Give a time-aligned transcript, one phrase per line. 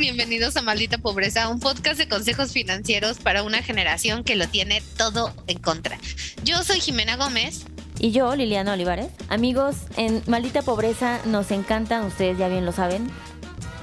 [0.00, 4.82] bienvenidos a Maldita Pobreza, un podcast de consejos financieros para una generación que lo tiene
[4.96, 5.98] todo en contra.
[6.42, 7.66] Yo soy Jimena Gómez.
[7.98, 9.08] Y yo, Liliana Olivares.
[9.28, 13.10] Amigos, en Maldita Pobreza nos encantan, ustedes ya bien lo saben.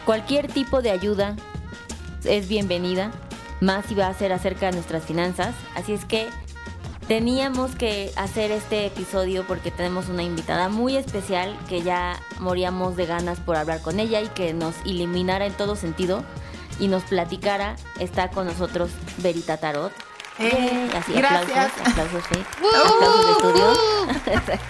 [0.06, 1.36] Cualquier tipo de ayuda
[2.25, 3.11] es bienvenida,
[3.61, 5.54] más si va a ser acerca de nuestras finanzas.
[5.75, 6.28] Así es que
[7.08, 13.06] Teníamos que hacer este episodio porque tenemos una invitada muy especial que ya moríamos de
[13.06, 16.25] ganas por hablar con ella y que nos iluminara en todo sentido
[16.82, 17.78] y nos platicara.
[18.02, 19.93] Está con nosotros Verita Tarot.
[20.39, 21.71] Eh, así, gracias.
[21.80, 22.24] aplausos, aplausos,
[22.86, 24.68] aplausos de estudio.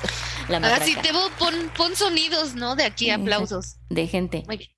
[0.64, 2.76] Ahora sí, te pon, pon sonidos, ¿no?
[2.76, 3.78] De aquí, aplausos.
[3.90, 4.44] De gente.
[4.46, 4.70] Muy bien.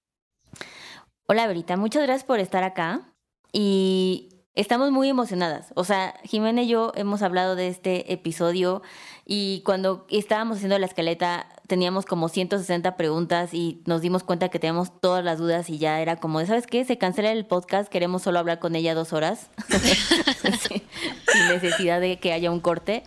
[1.28, 3.14] Hola, Verita, muchas gracias por estar acá.
[3.52, 5.68] Y Estamos muy emocionadas.
[5.76, 8.82] O sea, Jimena y yo hemos hablado de este episodio
[9.26, 14.58] y cuando estábamos haciendo la escaleta teníamos como 160 preguntas y nos dimos cuenta que
[14.58, 16.84] teníamos todas las dudas y ya era como, ¿sabes qué?
[16.84, 19.52] Se cancela el podcast, queremos solo hablar con ella dos horas
[20.68, 23.04] sin necesidad de que haya un corte.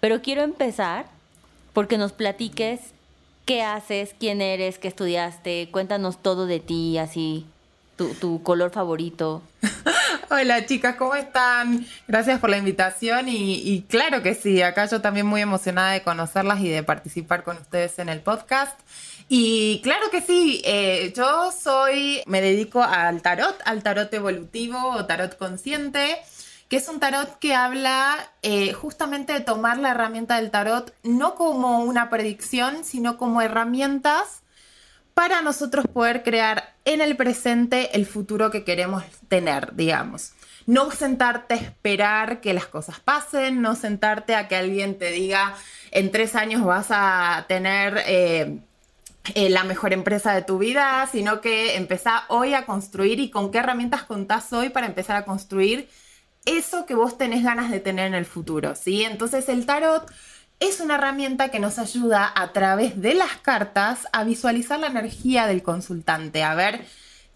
[0.00, 1.06] Pero quiero empezar
[1.72, 2.80] porque nos platiques
[3.44, 7.46] qué haces, quién eres, qué estudiaste, cuéntanos todo de ti, así,
[8.08, 9.42] tu, color favorito.
[10.30, 11.86] Hola chicas, ¿cómo están?
[12.08, 16.60] Gracias por la invitación y, claro que sí, acá yo también muy emocionada de conocerlas
[16.60, 18.78] y de participar con ustedes en el podcast.
[19.28, 25.04] Y claro que sí, eh, yo soy, me dedico al tarot, al tarot evolutivo o
[25.04, 26.16] tarot consciente,
[26.68, 31.34] que es un tarot que habla eh, justamente de tomar la herramienta del tarot no
[31.34, 34.42] como una predicción, sino como herramientas
[35.20, 40.32] para nosotros poder crear en el presente el futuro que queremos tener, digamos.
[40.64, 45.54] No sentarte a esperar que las cosas pasen, no sentarte a que alguien te diga
[45.90, 48.60] en tres años vas a tener eh,
[49.34, 53.50] eh, la mejor empresa de tu vida, sino que empezar hoy a construir y con
[53.50, 55.90] qué herramientas contás hoy para empezar a construir
[56.46, 59.04] eso que vos tenés ganas de tener en el futuro, ¿sí?
[59.04, 60.10] Entonces el tarot
[60.60, 65.46] es una herramienta que nos ayuda a través de las cartas a visualizar la energía
[65.46, 66.84] del consultante, a ver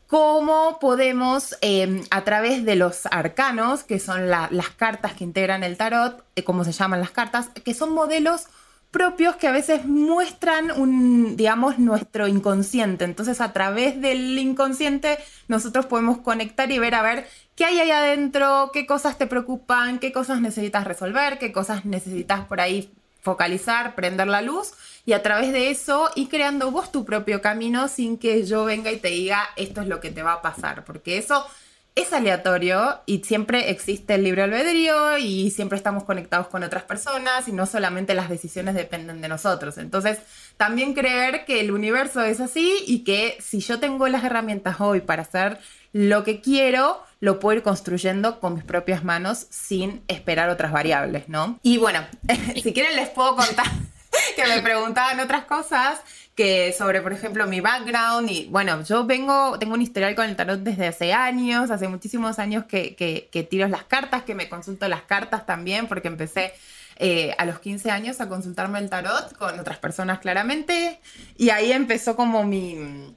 [0.07, 5.77] cómo podemos, em, a través de los arcanos, que son las cartas que integran el
[5.79, 8.47] tarot, eh, como se llaman las cartas, que son modelos
[8.91, 13.05] propios que a veces muestran un, digamos, nuestro inconsciente.
[13.05, 15.19] Entonces, a través del inconsciente,
[15.49, 17.27] nosotros podemos conectar y ver a ver
[17.57, 22.47] qué hay ahí adentro, qué cosas te preocupan, qué cosas necesitas resolver, qué cosas necesitas
[22.47, 22.93] por ahí
[23.25, 24.75] focalizar, prender la luz
[25.07, 28.93] y a través de eso ir creando vos tu propio camino sin que yo venga
[28.93, 31.45] y te diga esto es lo que te va a pasar, porque eso
[31.95, 37.49] es aleatorio y siempre existe el libre albedrío y siempre estamos conectados con otras personas
[37.49, 39.79] y no solamente las decisiones dependen de nosotros.
[39.79, 40.19] Entonces,
[40.57, 45.01] también creer que el universo es así y que si yo tengo las herramientas hoy
[45.01, 45.59] para hacer
[45.93, 51.29] lo que quiero, lo puedo ir construyendo con mis propias manos sin esperar otras variables,
[51.29, 51.59] ¿no?
[51.63, 52.01] Y bueno,
[52.63, 53.67] si quieren les puedo contar
[54.37, 56.01] que me preguntaban otras cosas
[56.35, 60.35] que sobre, por ejemplo, mi background y bueno, yo vengo, tengo un historial con el
[60.35, 64.89] tarot desde hace años, hace muchísimos años que, que, tiro las cartas, que me consulto
[64.89, 66.53] las cartas también, porque empecé
[66.97, 71.01] eh, a los 15 años a consultarme el tarot con otras personas claramente,
[71.37, 73.15] y ahí empezó como mi,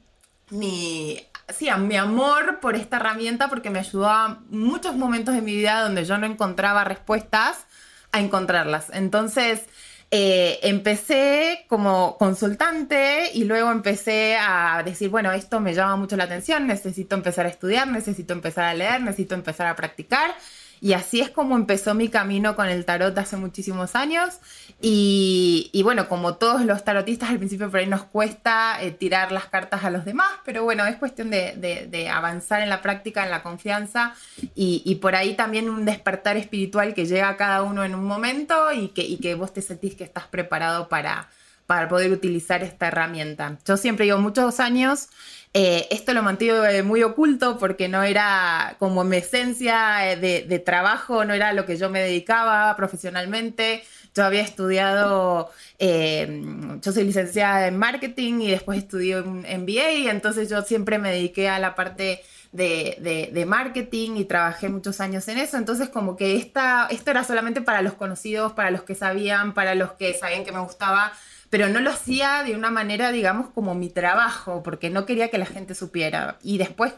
[0.50, 1.20] mi
[1.54, 5.56] sí, a mi amor por esta herramienta porque me ayudó a muchos momentos de mi
[5.56, 7.66] vida donde yo no encontraba respuestas
[8.12, 8.90] a encontrarlas.
[8.94, 9.64] Entonces,
[10.09, 16.26] eh, empecé como consultante y luego empecé a decir, bueno, esto me llama mucho la
[16.26, 20.34] atención, necesito empezar a estudiar, necesito empezar a leer, necesito empezar a practicar.
[20.80, 24.40] Y así es como empezó mi camino con el tarot hace muchísimos años.
[24.82, 29.46] Y, bueno, como todos los tarotistas, al principio por ahí nos cuesta eh, tirar las
[29.46, 33.44] cartas a los demás, pero bueno, es cuestión de, avanzar en la práctica, en la
[33.44, 34.14] confianza
[34.56, 38.72] y, por ahí también un despertar espiritual que llega a cada uno en un momento
[38.72, 41.30] y que, y que vos te sentís que estás preparado para,
[41.67, 43.59] para poder utilizar esta herramienta.
[43.66, 45.09] Yo siempre digo, muchos años
[45.53, 51.25] eh, esto lo mantuve muy oculto porque no era como mi esencia eh, de, trabajo,
[51.25, 53.84] no era lo que yo me dedicaba profesionalmente.
[54.14, 55.49] Yo había estudiado,
[55.79, 56.41] eh,
[56.81, 61.49] yo soy licenciada en marketing y después estudié un MBA, entonces yo siempre me dediqué
[61.49, 65.58] a la parte de, de, marketing y trabajé muchos años en eso.
[65.58, 69.75] Entonces como que esta, esto era solamente para los conocidos, para los que sabían, para
[69.75, 71.13] los que sabían que me gustaba
[71.49, 75.38] pero no lo hacía de una manera, digamos, como mi trabajo, porque no quería que
[75.38, 76.38] la gente supiera.
[76.41, 76.94] Y después,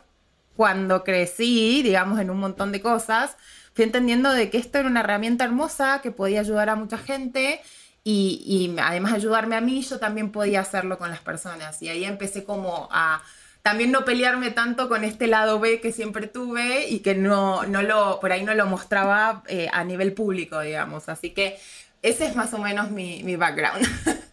[0.56, 3.38] cuando crecí, digamos, en un montón de cosas,
[3.74, 7.62] fui entendiendo de que esto era una herramienta hermosa que podía ayudar a mucha gente
[8.04, 11.82] y, y además ayudarme a mí, yo también podía hacerlo con las personas.
[11.82, 13.22] Y ahí empecé como a
[13.62, 17.82] también no pelearme tanto con este lado B que siempre tuve y que no, no
[17.82, 21.10] lo, por ahí no lo mostraba eh, a nivel público, digamos.
[21.10, 21.60] Así que
[22.02, 23.86] ese es más o menos mi, mi background.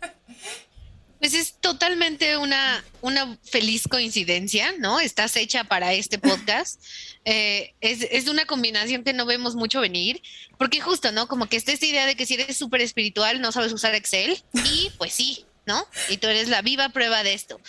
[1.18, 5.00] Pues es totalmente una, una feliz coincidencia, ¿no?
[5.00, 6.82] Estás hecha para este podcast.
[7.28, 10.22] Eh, es, es, una combinación que no vemos mucho venir,
[10.58, 11.26] porque justo, ¿no?
[11.26, 14.40] Como que está esta idea de que si eres súper espiritual no sabes usar Excel,
[14.52, 15.88] y pues sí, ¿no?
[16.08, 17.60] Y tú eres la viva prueba de esto.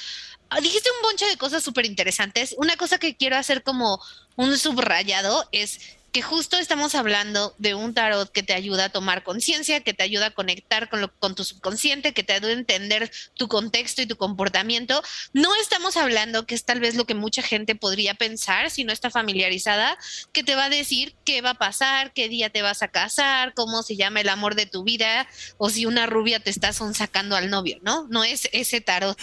[0.49, 2.55] Ah, dijiste un bonche de cosas súper interesantes.
[2.57, 3.99] Una cosa que quiero hacer como
[4.35, 5.79] un subrayado es
[6.11, 10.03] que justo estamos hablando de un tarot que te ayuda a tomar conciencia, que te
[10.03, 14.01] ayuda a conectar con, lo, con tu subconsciente, que te ayuda a entender tu contexto
[14.01, 15.03] y tu comportamiento.
[15.33, 18.93] No estamos hablando, que es tal vez lo que mucha gente podría pensar si no
[18.93, 19.97] está familiarizada,
[20.31, 23.53] que te va a decir qué va a pasar, qué día te vas a casar,
[23.53, 25.27] cómo se llama el amor de tu vida,
[25.57, 28.07] o si una rubia te está sacando al novio, ¿no?
[28.09, 29.17] No es ese tarot.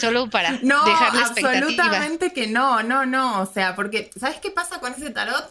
[0.00, 3.40] Solo para no, dejar la absolutamente que no, no, no.
[3.40, 5.50] O sea, porque, ¿sabes qué pasa con ese tarot?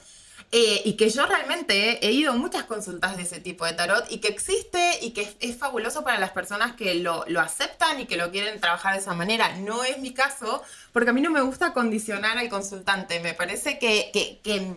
[0.51, 4.19] Eh, y que yo realmente he ido muchas consultas de ese tipo de tarot y
[4.19, 8.15] que existe y que es, fabuloso para las personas que lo, lo, aceptan y que
[8.15, 9.55] lo quieren trabajar de esa manera.
[9.57, 10.63] No es mi caso,
[10.93, 13.19] porque a mí no me gusta condicionar al consultante.
[13.19, 14.11] Me parece que,
[14.43, 14.75] que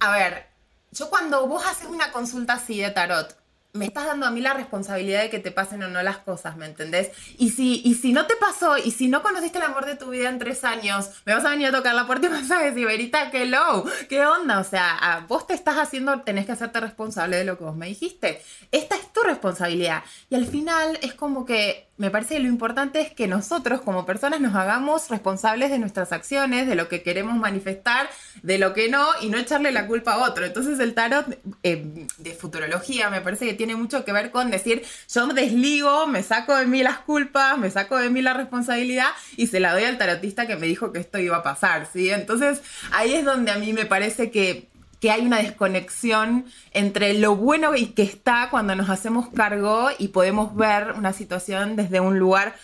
[0.00, 0.46] a ver,
[0.90, 3.36] yo cuando vos haces una consulta así de tarot,
[3.74, 6.56] me estás dando a mí la responsabilidad de que te pasen o no las cosas,
[6.56, 7.10] ¿me entendés?
[7.38, 10.10] Y si, y si no te pasó, y si no conociste el amor de tu
[10.10, 12.60] vida en tres años, me vas a venir a tocar la puerta y vas a
[12.60, 16.78] decir, Verita, qué low, qué onda, o sea, vos te estás haciendo, tenés que hacerte
[16.78, 18.40] responsable de lo que vos me dijiste.
[18.70, 20.04] Esta es tu responsabilidad.
[20.30, 24.04] Y al final es como que me parece que lo importante es que nosotros como
[24.04, 28.08] personas nos hagamos responsables de nuestras acciones, de lo que queremos manifestar,
[28.42, 30.44] de lo que no, y no echarle la culpa a otro.
[30.44, 34.82] Entonces el tarot eh, de futurología me parece que tiene mucho que ver con decir,
[35.12, 39.46] yo desligo, me saco de mí las culpas, me saco de mí la responsabilidad y
[39.46, 42.10] se la doy al tarotista que me dijo que esto iba a pasar, ¿sí?
[42.10, 42.60] Entonces
[42.92, 44.68] ahí es donde a mí me parece que
[45.00, 50.08] que hay una desconexión entre lo bueno y que está cuando nos hacemos cargo y
[50.08, 52.54] podemos ver una situación desde un lugar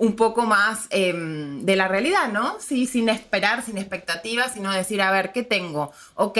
[0.00, 2.58] un poco más em, de la realidad, ¿no?
[2.58, 5.92] Sí, sin esperar, sin expectativas, sino decir, a ver, ¿qué tengo?
[6.14, 6.38] Ok,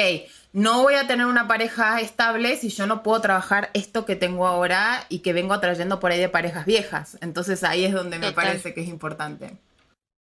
[0.55, 4.47] no voy a tener una pareja estable si yo no puedo trabajar esto que tengo
[4.47, 7.19] ahora y que vengo atrayendo por ahí de parejas viejas.
[7.21, 9.59] Entonces ahí es donde me parece que es importante.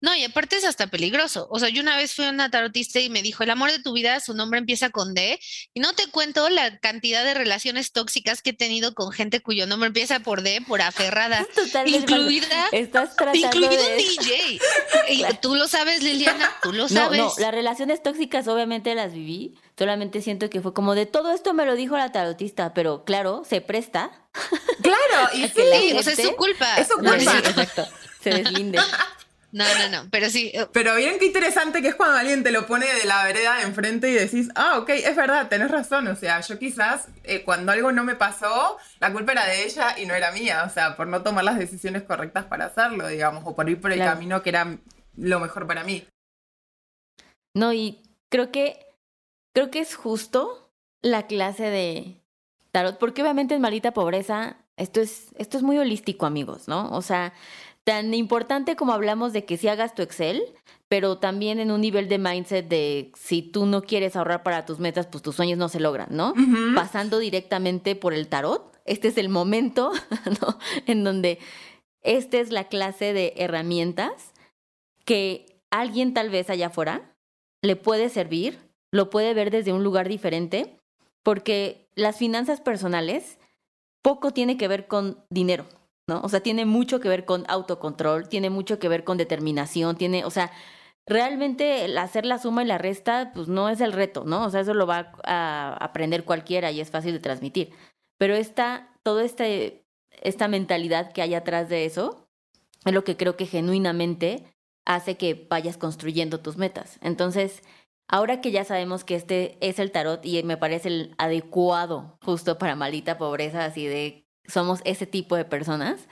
[0.01, 1.49] No, y aparte es hasta peligroso.
[1.51, 3.79] O sea, yo una vez fui a una tarotista y me dijo, el amor de
[3.79, 5.41] tu vida, su nombre empieza con D,
[5.73, 9.67] y no te cuento la cantidad de relaciones tóxicas que he tenido con gente cuyo
[9.67, 11.47] nombre empieza por D, por aferrada,
[11.87, 14.61] incluida, Estás incluido un DJ.
[15.09, 17.19] Y tú lo sabes, Liliana, tú lo sabes.
[17.19, 21.55] No, las relaciones tóxicas obviamente las viví, solamente siento que fue como de todo esto
[21.55, 24.11] me lo dijo la tarotista, pero claro, se presta.
[24.83, 26.77] Claro, y sí, o sea, es su culpa.
[26.77, 27.39] Es su culpa.
[27.39, 27.87] exacto,
[28.23, 28.79] se deslinde.
[29.53, 30.51] No, no, no, pero sí.
[30.53, 33.57] Eh, pero bien qué interesante que es cuando alguien te lo pone de la vereda
[33.57, 36.09] de enfrente y decís, ah, ok, es verdad, tenés razón.
[36.09, 39.99] O sea, yo quizás eh, cuando algo no me pasó, la culpa era de ella
[39.99, 40.65] y no era mía.
[40.67, 43.93] O sea, por no tomar las decisiones correctas para hacerlo, digamos, o por ir por
[43.93, 44.79] el camino que era
[45.17, 46.07] lo mejor para mí.
[47.55, 48.87] No, y creo que,
[49.55, 50.71] creo que es justo
[51.01, 52.21] la clase de
[52.73, 56.91] tarot, porque obviamente en Malita Pobreza esto es, esto es muy holístico, amigos, ¿no?
[56.91, 57.33] O sea,
[57.87, 60.43] tan importante como hablamos de que si hagas tu Excel,
[60.89, 64.81] pero también en un nivel de mindset de si tú no quieres ahorrar para tus
[64.81, 66.35] metas, pues tus sueños no se logran, ¿no?
[66.75, 69.93] Pasando directamente por el tarot, este es el momento,
[70.41, 70.59] ¿no?
[70.87, 71.39] En donde
[72.03, 74.33] esta es la clase de herramientas
[75.05, 77.15] que alguien tal vez allá afuera
[77.63, 78.59] le puede servir,
[78.91, 80.77] lo puede ver desde un lugar diferente,
[81.23, 83.39] porque las finanzas personales
[84.03, 85.67] poco tiene que ver con dinero.
[86.07, 86.21] ¿No?
[86.23, 90.25] O sea, tiene mucho que ver con autocontrol, tiene mucho que ver con determinación, tiene,
[90.25, 90.53] o sea,
[91.07, 94.45] realmente hacer la suma y la resta, pues no es el reto, ¿no?
[94.45, 97.73] O sea, eso lo va a aprender cualquiera y es fácil de transmitir.
[98.19, 99.85] Pero esta, toda este,
[100.23, 102.29] esta mentalidad que hay atrás de eso
[102.85, 104.45] es lo que creo que genuinamente
[104.85, 106.99] hace que vayas construyendo tus metas.
[107.03, 107.63] Entonces,
[108.09, 112.59] ahora que ya sabemos que este es el tarot y me parece el adecuado justo
[112.59, 116.07] para malita pobreza, así de somos ese tipo de personas,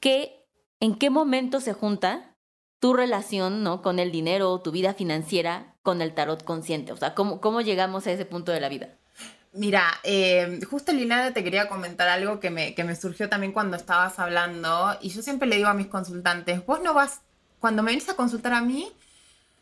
[0.00, 0.46] que
[0.80, 2.36] en qué momento se junta
[2.80, 3.82] tu relación ¿no?
[3.82, 6.92] con el dinero, tu vida financiera, con el tarot consciente.
[6.92, 8.88] O sea, ¿cómo, cómo llegamos a ese punto de la vida?
[9.52, 13.76] Mira, eh, justo Lina te quería comentar algo que me, que me surgió también cuando
[13.76, 17.22] estabas hablando y yo siempre le digo a mis consultantes, vos no vas,
[17.58, 18.92] cuando me venís a consultar a mí,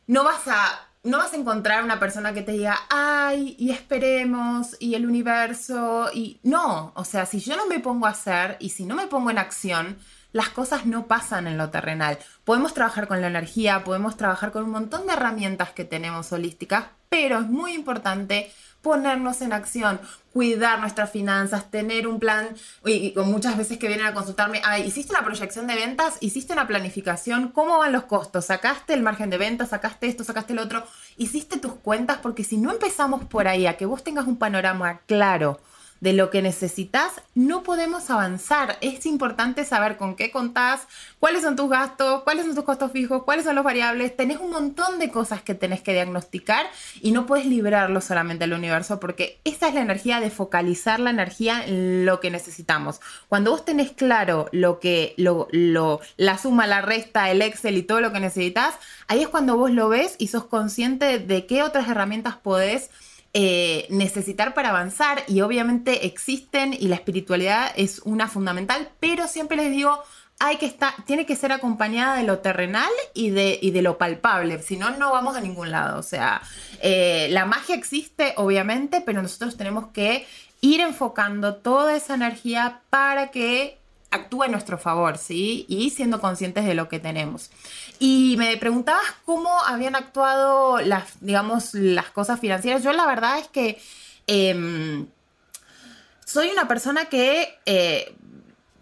[0.06, 4.76] no vas a no vas a encontrar una persona que te diga, ay, y esperemos,
[4.80, 8.70] y el universo, y no, o sea, si yo no me pongo a hacer y
[8.70, 9.96] si no me pongo en acción,
[10.32, 12.18] las cosas no pasan en lo terrenal.
[12.44, 16.86] Podemos trabajar con la energía, podemos trabajar con un montón de herramientas que tenemos holísticas,
[17.08, 18.52] pero es muy importante
[18.86, 19.98] ponernos en acción,
[20.32, 22.50] cuidar nuestras finanzas, tener un plan,
[22.84, 26.18] y, muchas veces que vienen a consultarme, ay, ¿hiciste una proyección de ventas?
[26.20, 27.48] ¿Hiciste una planificación?
[27.48, 28.44] ¿Cómo van los costos?
[28.44, 29.70] ¿Sacaste el margen de ventas?
[29.70, 30.22] ¿Sacaste esto?
[30.22, 30.84] ¿Sacaste el otro?
[31.16, 32.18] ¿Hiciste tus cuentas?
[32.22, 35.58] Porque si no empezamos por ahí, a que vos tengas un panorama claro,
[36.06, 38.78] de lo que necesitas, no podemos avanzar.
[38.80, 40.86] Es importante saber con qué contás,
[41.18, 44.16] cuáles son tus gastos, cuáles son tus costos fijos, cuáles son los variables.
[44.16, 46.64] Tenés un montón de cosas que tenés que diagnosticar
[47.00, 51.10] y no puedes librarlo solamente al universo porque esa es la energía de focalizar la
[51.10, 53.00] energía en lo que necesitamos.
[53.28, 57.82] Cuando vos tenés claro lo que, lo, lo, la suma, la resta, el Excel y
[57.82, 58.76] todo lo que necesitas,
[59.08, 62.90] ahí es cuando vos lo ves y sos consciente de qué otras herramientas podés
[63.34, 69.56] eh, necesitar para avanzar y obviamente existen y la espiritualidad es una fundamental, pero siempre
[69.56, 70.02] les digo,
[70.38, 74.62] hay que estar, tiene que ser acompañada de lo terrenal y de, de lo palpable,
[74.62, 75.98] si no, no vamos a ningún lado.
[75.98, 76.42] O sea,
[76.82, 80.26] eh, la magia existe, obviamente, pero nosotros tenemos que
[80.60, 83.78] ir enfocando toda esa energía para que
[84.10, 85.64] actúe a nuestro favor, ¿sí?
[85.68, 87.50] Y siendo conscientes de lo que tenemos.
[87.98, 92.82] Y me preguntabas cómo habían actuado las, digamos, las cosas financieras.
[92.82, 93.80] Yo la verdad es que
[94.26, 95.06] em,
[96.24, 98.14] soy una persona que eh,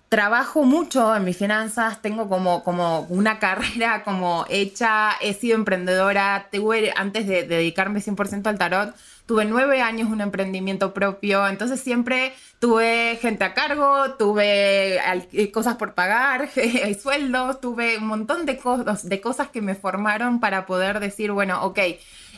[0.09, 6.49] trabajo mucho en mis finanzas, tengo como, como una carrera como hecha, he sido emprendedora,
[6.50, 8.94] tuve, antes de, de dedicarme 100% al tarot,
[9.26, 15.76] tuve nueve años un emprendimiento propio, entonces siempre tuve gente a cargo, tuve eh, cosas
[15.76, 16.50] por pagar,
[17.02, 21.64] sueldos, tuve un montón de, cosas, de cosas que me formaron para poder decir, bueno,
[21.64, 21.78] ok,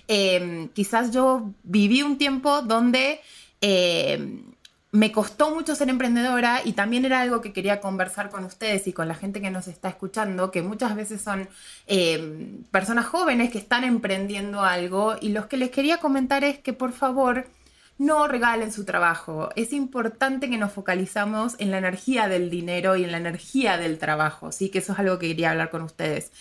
[0.09, 3.21] em, quizás yo viví un tiempo donde...
[3.61, 4.56] Em,
[4.97, 8.95] me costó mucho ser emprendedora y también era algo que quería conversar con ustedes y
[8.95, 11.49] con la gente que nos está escuchando, que muchas veces son
[11.87, 16.73] eh, personas jóvenes que están emprendiendo algo y los que les quería comentar es que
[16.73, 17.47] por favor
[17.99, 19.51] no regalen su trabajo.
[19.55, 23.99] Es importante que nos focalizamos en la energía del dinero y en la energía del
[23.99, 26.33] trabajo, sí que eso es algo que quería hablar con ustedes.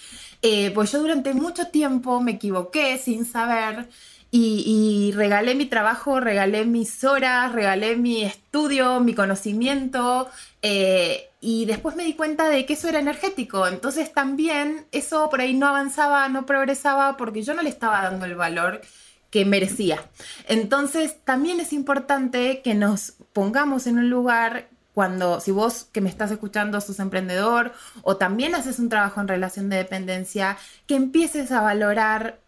[0.41, 3.89] Eh, pues yo durante mucho tiempo me equivoqué sin saber
[4.37, 10.29] y, regalé mi trabajo, regalé mis horas, regalé mi estudio, mi conocimiento.
[10.61, 13.67] Eh, y después me di cuenta de que eso era energético.
[13.67, 18.25] Entonces también eso por ahí no avanzaba, no progresaba porque yo no le estaba dando
[18.25, 18.81] el valor
[19.29, 20.03] que merecía.
[20.47, 26.09] Entonces también es importante que nos pongamos en un lugar cuando, si vos que me
[26.09, 31.51] estás escuchando sos emprendedor o también haces un trabajo en relación de dependencia, que empieces
[31.51, 32.39] a valorar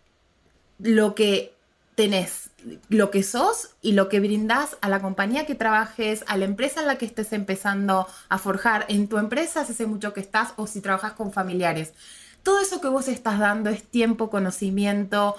[0.79, 1.57] lo que
[1.98, 2.51] tenés
[2.89, 6.80] lo que sos y lo que brindás a la compañía que trabajes, a la empresa
[6.80, 10.68] en la que estés empezando a forjar, en tu empresa hace mucho que estás o
[10.68, 11.94] si trabajas con familiares.
[12.44, 15.36] Todo eso que vos estás dando es tiempo, conocimiento.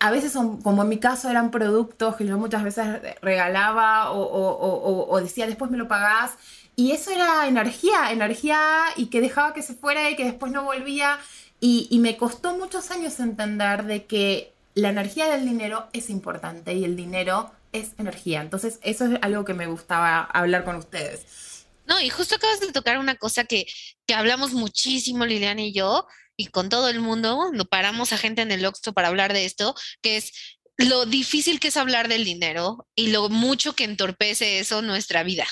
[0.00, 2.86] A veces son, como en mi caso, eran productos que yo muchas veces
[3.22, 6.32] regalaba o, decía, después me lo pagás.
[6.74, 8.58] Y eso era energía, energía
[8.96, 11.20] y que dejaba que se fuera y que después no volvía.
[11.60, 16.84] Y me costó muchos años entender de que la energía del dinero es importante y
[16.84, 18.40] el dinero es energía.
[18.40, 21.66] Entonces, eso es algo que me gustaba hablar con ustedes.
[21.86, 23.66] No, y justo acabas de tocar una cosa que,
[24.06, 28.42] que hablamos muchísimo Liliana y yo, y con todo el mundo, cuando paramos a gente
[28.42, 32.24] en el Oxxo para hablar de esto, que es lo difícil que es hablar del
[32.24, 35.46] dinero y lo mucho que entorpece eso nuestra vida,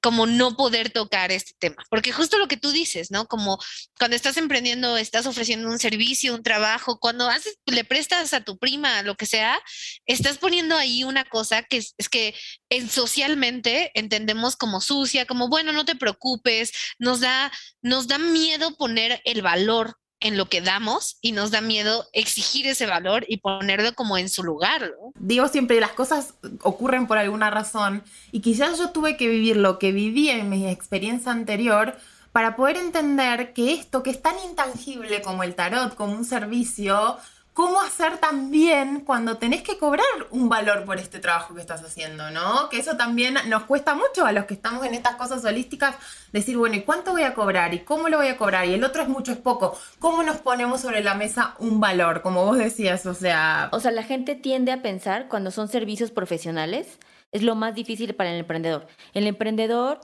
[0.00, 3.26] como no poder tocar este tema, porque justo lo que tú dices, ¿no?
[3.26, 3.58] Como
[3.98, 8.58] cuando estás emprendiendo, estás ofreciendo un servicio, un trabajo, cuando haces, le prestas a tu
[8.58, 9.60] prima, lo que sea,
[10.06, 12.34] estás poniendo ahí una cosa que es, que
[12.70, 18.74] en, socialmente entendemos como sucia, como bueno, no te preocupes, nos da, nos da miedo
[18.76, 23.38] poner el valor en lo que damos y nos da miedo exigir ese valor y
[23.38, 24.92] ponerlo como en su lugar.
[25.18, 29.78] Digo siempre, las cosas ocurren por alguna razón y quizás yo tuve que vivir lo
[29.78, 31.96] que viví en mi experiencia anterior
[32.32, 37.16] para poder entender que esto que es tan intangible como el tarot, como un servicio,
[37.60, 42.30] cómo hacer también cuando tenés que cobrar un valor por este trabajo que estás haciendo,
[42.30, 42.70] ¿no?
[42.70, 45.94] Que eso también nos cuesta mucho a los que estamos en estas cosas holísticas,
[46.32, 47.74] decir, bueno, ¿y cuánto voy a cobrar?
[47.74, 48.66] ¿Y cómo lo voy a cobrar?
[48.66, 49.78] Y el otro es mucho, es poco.
[49.98, 52.22] ¿Cómo nos ponemos sobre la mesa un valor?
[52.22, 53.68] Como vos decías, o sea...
[53.72, 56.98] O sea, la gente tiende a pensar cuando son servicios profesionales,
[57.30, 58.86] es lo más difícil para el emprendedor.
[59.12, 60.00] El emprendedor,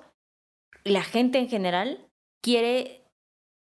[0.84, 2.06] la gente en general,
[2.42, 3.06] quiere,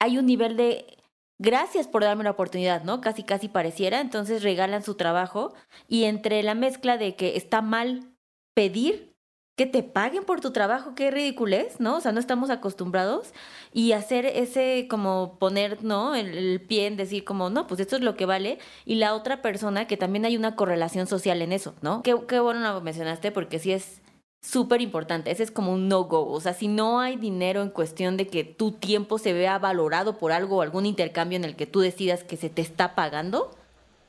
[0.01, 0.97] hay un nivel de
[1.39, 3.01] gracias por darme la oportunidad, ¿no?
[3.01, 4.01] Casi, casi pareciera.
[4.01, 5.53] Entonces regalan su trabajo
[5.88, 8.13] y entre la mezcla de que está mal
[8.53, 9.17] pedir
[9.58, 11.98] que te paguen por tu trabajo, qué ridiculez, ¿no?
[11.98, 13.34] O sea, no estamos acostumbrados
[13.74, 16.13] y hacer ese como poner, ¿no?
[16.13, 19.41] El, pie en decir como, no, pues esto es lo que vale y la otra
[19.41, 22.03] persona que también hay una correlación social en eso, ¿no?
[22.03, 24.03] Qué, qué bueno lo mencionaste porque sí es
[24.41, 28.17] súper importante, ese es como un no-go, o sea, si no hay dinero en cuestión
[28.17, 31.65] de que tu tiempo se vea valorado por algo o algún intercambio en el que
[31.65, 33.56] tú decidas que se te está pagando,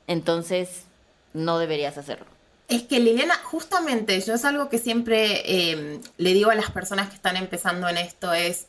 [0.06, 0.84] entonces
[1.34, 2.26] no deberías hacerlo.
[2.68, 7.08] Es que Liliana, justamente, yo es algo que siempre em, le digo a las personas
[7.08, 8.66] que están empezando en esto, es,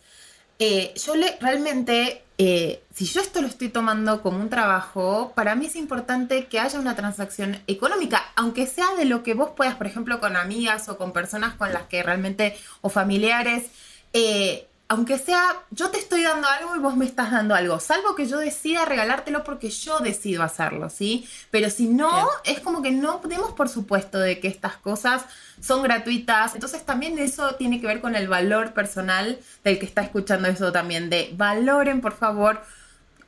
[0.58, 5.56] eh, yo le, realmente, eh, si yo esto lo estoy tomando como un trabajo, para
[5.56, 9.76] mí es importante que haya una transacción económica, aunque sea de lo que vos puedas,
[9.76, 13.66] por ejemplo, con amigas o con personas con las que realmente, o familiares,
[14.14, 18.16] eh, aunque sea, yo te estoy dando algo y vos me estás dando algo, salvo
[18.16, 21.30] que yo decida regalártelo porque yo decido hacerlo, ¿sí?
[21.52, 25.26] Pero si no, es como que no demos por supuesto de que estas cosas
[25.62, 26.56] son gratuitas.
[26.56, 30.72] Entonces también eso tiene que ver con el valor personal del que está escuchando eso
[30.72, 32.60] también, de valoren por favor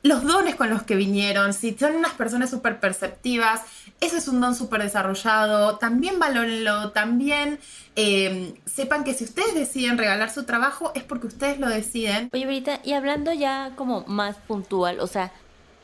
[0.02, 3.62] los dones con los que vinieron, si son unas personas súper perceptivas,
[4.00, 7.60] ese es un don súper desarrollado, también valórenlo, también
[7.94, 12.30] eh, sepan que si ustedes deciden regalar su trabajo es porque ustedes lo deciden.
[12.32, 15.30] Oye, Brita, y hablando ya como más puntual, o sea,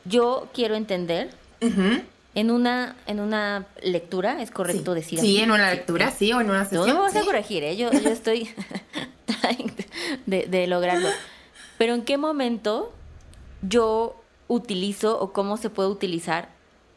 [0.03, 1.29] yo quiero entender,
[1.61, 6.49] en, una, en una lectura, ¿es correcto decir Sí, en una lectura, sí, o en
[6.49, 6.87] una sesión.
[6.87, 7.77] No, me vas a corregir, ¿eh?
[7.77, 8.49] yo, yo estoy
[10.25, 11.09] de, de lograrlo.
[11.77, 12.93] Pero ¿en qué momento
[13.61, 16.49] yo utilizo o cómo se puede utilizar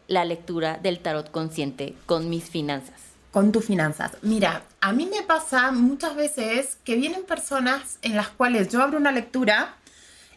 [0.09, 3.01] la lectura del tarot consciente con mis finanzas?
[3.31, 4.13] Con tus finanzas.
[4.23, 8.99] Mira, a mí me pasa muchas veces que vienen personas en las cuales yo abro
[8.99, 9.77] una lectura.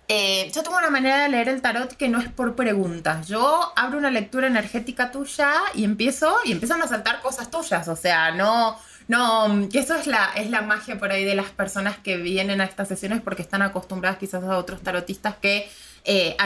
[0.07, 3.27] Eh, yo tengo una manera de leer el tarot que no es por preguntas.
[3.27, 7.87] Yo abro una lectura energética tuya y empiezo y empiezan a saltar cosas tuyas.
[7.89, 8.77] O sea, no,
[9.07, 12.61] no, que eso es la, es la magia por ahí de las personas que vienen
[12.61, 15.69] a estas sesiones porque están acostumbradas quizás a otros tarotistas que
[16.05, 16.37] eh,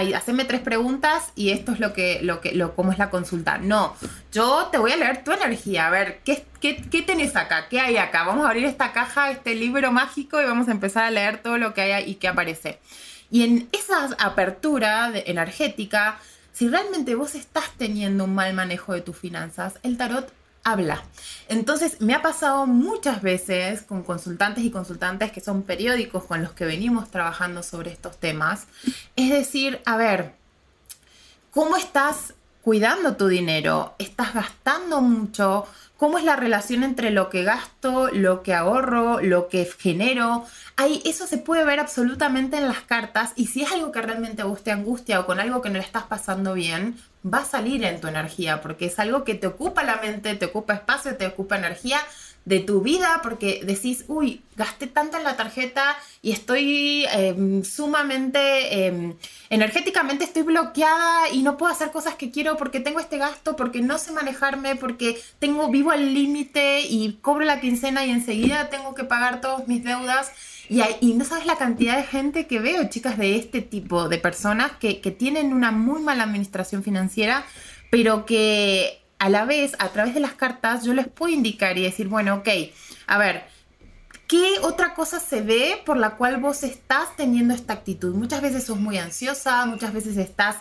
[0.47, 3.57] tres preguntas y esto es lo que, lo que, lo, cómo es la consulta.
[3.57, 3.95] No,
[4.31, 7.67] yo te voy a leer tu energía, a ver, ¿qué, qué, qué tenés acá?
[7.69, 8.23] ¿Qué hay acá?
[8.23, 11.57] Vamos a abrir esta caja, este libro mágico y vamos a empezar a leer todo
[11.57, 12.79] lo que hay y que aparece.
[13.31, 16.19] Y en esa apertura energética,
[16.51, 21.03] si realmente vos estás teniendo un mal manejo de tus finanzas, el tarot habla.
[21.47, 26.51] Entonces, me ha pasado muchas veces con consultantes y consultantes que son periódicos con los
[26.51, 28.67] que venimos trabajando sobre estos temas.
[29.15, 30.33] Es decir, a ver,
[31.51, 33.95] ¿cómo estás cuidando tu dinero?
[33.97, 35.65] ¿Estás gastando mucho?
[35.97, 40.45] ¿Cómo es la relación entre lo que gasto, lo que ahorro, lo que genero?
[40.77, 44.43] Ahí eso se puede ver absolutamente en las cartas y si es algo que realmente
[44.43, 46.95] vos te angustia o con algo que no le estás pasando bien,
[47.25, 50.45] va a salir en tu energía porque es algo que te ocupa la mente, te
[50.45, 51.99] ocupa espacio, te ocupa energía
[52.45, 58.85] de tu vida porque decís, uy, gasté tanto en la tarjeta y estoy em, sumamente,
[58.87, 59.15] em,
[59.49, 63.81] energéticamente estoy bloqueada y no puedo hacer cosas que quiero porque tengo este gasto, porque
[63.81, 68.95] no sé manejarme, porque tengo, vivo al límite y cobro la quincena y enseguida tengo
[68.95, 70.31] que pagar todas mis deudas.
[70.69, 74.19] Y, y, no sabes la cantidad de gente que veo, chicas, de este tipo de
[74.19, 77.43] personas que, que tienen una muy mala administración financiera,
[77.89, 81.83] pero que a la vez, a través de las cartas, yo les puedo indicar y
[81.83, 82.49] decir, bueno, ok,
[83.07, 83.43] a ver,
[84.29, 88.13] ¿qué otra cosa se ve por la cual vos estás teniendo esta actitud?
[88.13, 90.57] Muchas veces sos muy ansiosa, muchas veces estás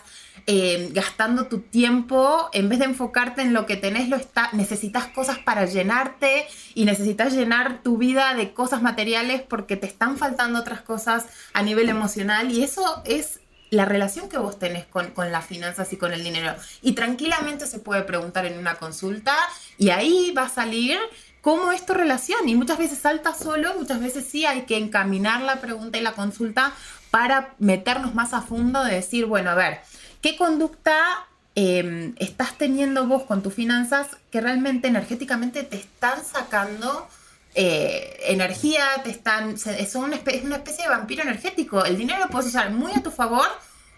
[0.47, 5.05] eh, gastando tu tiempo, en vez de enfocarte en lo que tenés, lo está, necesitas
[5.05, 10.59] cosas para llenarte y necesitas llenar tu vida de cosas materiales porque te están faltando
[10.59, 15.45] otras cosas a nivel emocional y eso es la relación que vos tenés con, las
[15.45, 16.55] finanzas y con el dinero.
[16.81, 19.35] Y tranquilamente se puede preguntar en una consulta
[19.77, 20.97] y ahí va a salir
[21.41, 22.47] cómo es tu relación.
[22.47, 26.13] Y muchas veces salta solo, muchas veces sí hay que encaminar la pregunta y la
[26.13, 26.73] consulta
[27.11, 29.79] para meternos más a fondo de decir, bueno, a ver,
[30.21, 37.07] ¿qué conducta em, estás teniendo vos con tus finanzas que realmente energéticamente te están sacando?
[37.55, 41.83] Eh, energía, te están, es una, especie, una especie de vampiro energético.
[41.83, 43.47] El dinero lo puedes usar muy a tu favor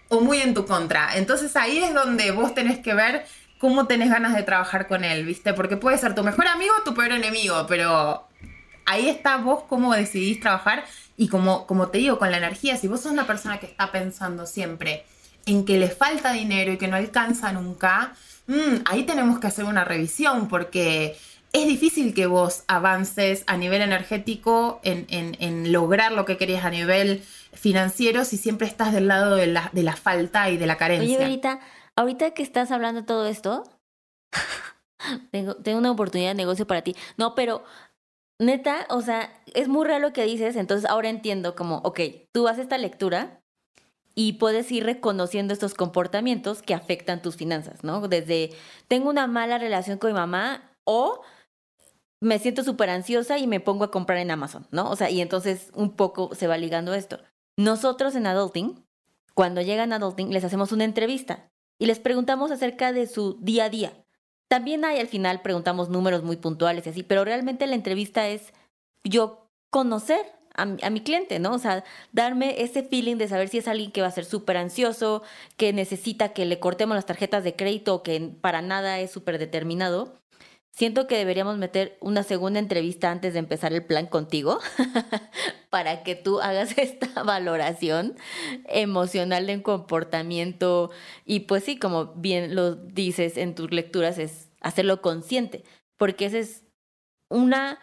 [0.08, 1.16] o muy en tu contra.
[1.16, 3.26] Entonces ahí es donde vos tenés que ver
[3.62, 5.54] cómo tenés ganas de trabajar con él, ¿viste?
[5.54, 8.26] Porque puede ser tu mejor amigo o tu peor enemigo, pero
[8.86, 10.82] ahí está vos cómo decidís trabajar
[11.16, 13.92] y como, como te digo, con la energía, si vos sos una persona que está
[13.92, 15.04] pensando siempre
[15.46, 18.14] en que le falta dinero y que no alcanza nunca,
[18.48, 21.16] mm, ahí tenemos que hacer una revisión porque
[21.52, 27.22] es difícil que vos avances a nivel energético en, lograr lo que querías a nivel
[27.52, 31.16] financiero si siempre estás del lado de la, de la falta y de la carencia.
[31.16, 31.60] Oye, ahorita,
[31.96, 33.64] ahorita que estás hablando todo esto,
[35.30, 36.96] tengo, una oportunidad de negocio para ti.
[37.16, 37.64] No, pero
[38.38, 42.00] neta, o sea, es muy real lo que dices, entonces ahora entiendo como, ok,
[42.32, 43.42] tú haces esta lectura
[44.14, 48.08] y puedes ir reconociendo estos comportamientos que afectan tus finanzas, ¿no?
[48.08, 48.50] Desde
[48.88, 51.22] tengo una mala relación con mi mamá o
[52.20, 54.90] me siento súper ansiosa y me pongo a comprar en Amazon, ¿no?
[54.90, 57.18] O sea, y entonces un poco se va ligando esto.
[57.56, 58.86] Nosotros en Adulting,
[59.34, 61.51] cuando llegan a Adulting, les hacemos una entrevista
[61.82, 63.92] y les preguntamos acerca de su día a día.
[64.46, 68.52] También hay al final preguntamos números muy puntuales y así, pero realmente la entrevista es
[69.02, 71.54] yo conocer a, mi cliente, ¿no?
[71.54, 74.58] O sea, darme ese feeling de saber si es alguien que va a ser súper
[74.58, 75.24] ansioso,
[75.56, 80.21] que necesita que le cortemos las tarjetas de crédito, que para nada es súper determinado.
[80.74, 84.58] Siento que deberíamos meter una segunda entrevista antes de empezar el plan contigo
[85.70, 88.16] para que tú hagas esta valoración
[88.64, 90.90] emocional en comportamiento
[91.26, 95.62] y pues sí, como bien lo dices en tus lecturas, es hacerlo consciente,
[95.98, 96.64] porque esa es
[97.28, 97.78] una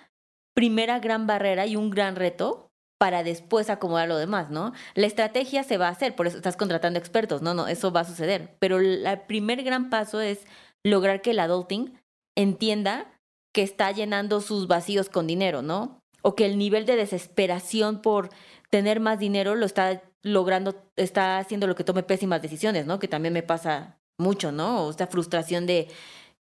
[0.56, 4.74] primera gran barrera y un gran reto para después acomodar lo demás, ¿no?
[4.96, 8.02] La estrategia se va a hacer, por eso estás contratando expertos, no, no, eso va
[8.02, 10.40] a suceder, pero el primer gran paso es
[10.84, 12.00] lograr que el adulting
[12.36, 13.20] entienda
[13.54, 16.02] que está llenando sus vacíos con dinero, ¿no?
[16.22, 18.30] O que el nivel de desesperación por
[18.70, 23.00] tener más dinero lo está logrando, está haciendo lo que tome pésimas decisiones, ¿no?
[23.00, 24.86] Que también me pasa mucho, ¿no?
[24.86, 25.88] O esta frustración de,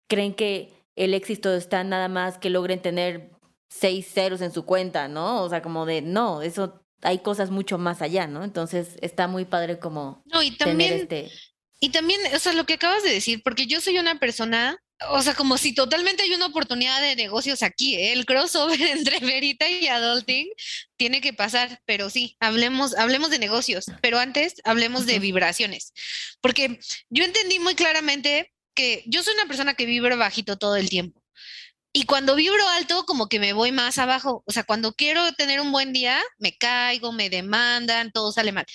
[0.08, 3.32] creen que el éxito está nada más que logren tener
[3.69, 5.43] seis ceros en su cuenta, ¿no?
[5.43, 8.43] O sea, como de, no, eso hay cosas mucho más allá, ¿no?
[8.43, 11.32] Entonces está muy padre como no, y también, este...
[11.80, 15.21] Y también, o sea, lo que acabas de decir, porque yo soy una persona o
[15.21, 17.95] sea, como si totalmente hay una oportunidad de negocios aquí.
[17.95, 18.13] ¿eh?
[18.13, 20.47] El crossover entre Verita y Adulting
[20.97, 25.93] tiene que pasar, pero sí, hablemos, hablemos de negocios, pero antes hablemos de vibraciones,
[26.41, 26.79] porque
[27.10, 31.21] yo entendí muy claramente que yo soy una persona que vibra bajito todo el tiempo.
[31.93, 34.43] Y cuando vibro alto, como que me voy más abajo.
[34.45, 38.65] O sea, cuando quiero tener un buen día, me caigo, me demandan, todo sale mal.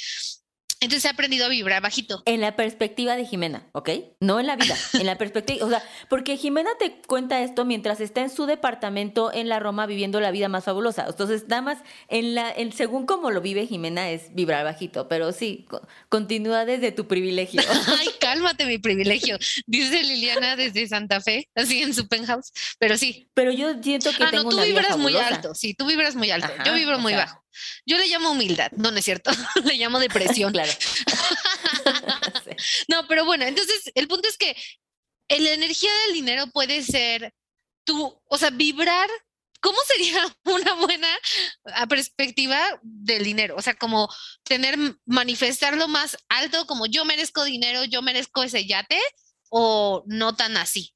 [0.83, 2.23] Entonces he aprendido a vibrar bajito.
[2.27, 3.91] En la perspectiva de Jimena, ¿ok?
[4.19, 8.01] No en la vida, en la perspectiva, o sea, porque Jimena te cuenta esto mientras
[8.01, 11.07] está en su departamento en la Roma viviendo la vida más fabulosa.
[11.09, 15.31] Entonces, nada más, en la, en, según como lo vive Jimena es vibrar bajito, pero
[15.31, 15.67] sí,
[16.09, 17.63] continúa desde tu privilegio.
[18.01, 23.29] Ay, cálmate mi privilegio, dice Liliana desde Santa Fe, así en su penthouse, pero sí.
[23.35, 26.17] Pero yo siento que ah, tengo no, tú una vibras muy alto, sí, tú vibras
[26.17, 27.42] muy alto, yo vibro muy bajo.
[27.87, 29.31] Yo le llamo humildad, no, no es cierto,
[29.65, 30.53] le llamo depresión.
[30.53, 30.73] claro.
[32.89, 34.55] No, pero bueno, entonces el punto es que
[35.29, 37.33] la energía del dinero puede ser
[37.85, 39.09] tú, o sea, vibrar.
[39.61, 41.09] ¿Cómo sería una buena
[41.67, 43.55] ah, perspectiva del dinero?
[43.57, 44.09] O sea, como
[44.43, 48.99] tener, manifestarlo más alto, como yo merezco dinero, yo merezco ese yate,
[49.51, 50.95] o no tan así.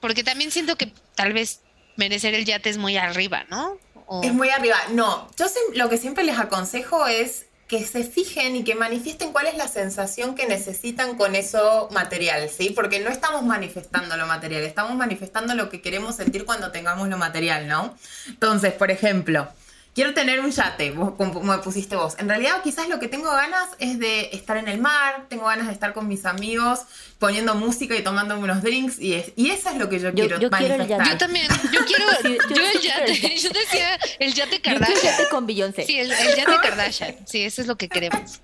[0.00, 1.60] Porque también siento que tal vez
[1.96, 3.78] merecer el yate es muy arriba, ¿no?
[4.22, 4.76] Es muy arriba.
[4.90, 9.46] No, yo lo que siempre les aconsejo es que se fijen y que manifiesten cuál
[9.46, 12.68] es la sensación que necesitan con eso material, ¿sí?
[12.68, 17.16] Porque no estamos manifestando lo material, estamos manifestando lo que queremos sentir cuando tengamos lo
[17.16, 17.96] material, ¿no?
[18.28, 19.48] Entonces, por ejemplo,
[19.94, 22.14] quiero tener un yate, como me pusiste vos.
[22.18, 25.66] En realidad quizás lo que tengo ganas es de estar en el mar, tengo ganas
[25.66, 26.80] de estar con mis amigos,
[27.18, 30.38] poniendo música y tomándome unos drinks y, es, y eso es lo que yo, quiero
[30.50, 31.08] manifestar.
[31.08, 34.96] yo también, yo quiero, yo, el yate, yo decía el yate Kardashian.
[34.96, 35.84] el yate con Beyoncé.
[35.84, 38.40] Sí, el, yate Kardashian, sí, eso es lo que queremos.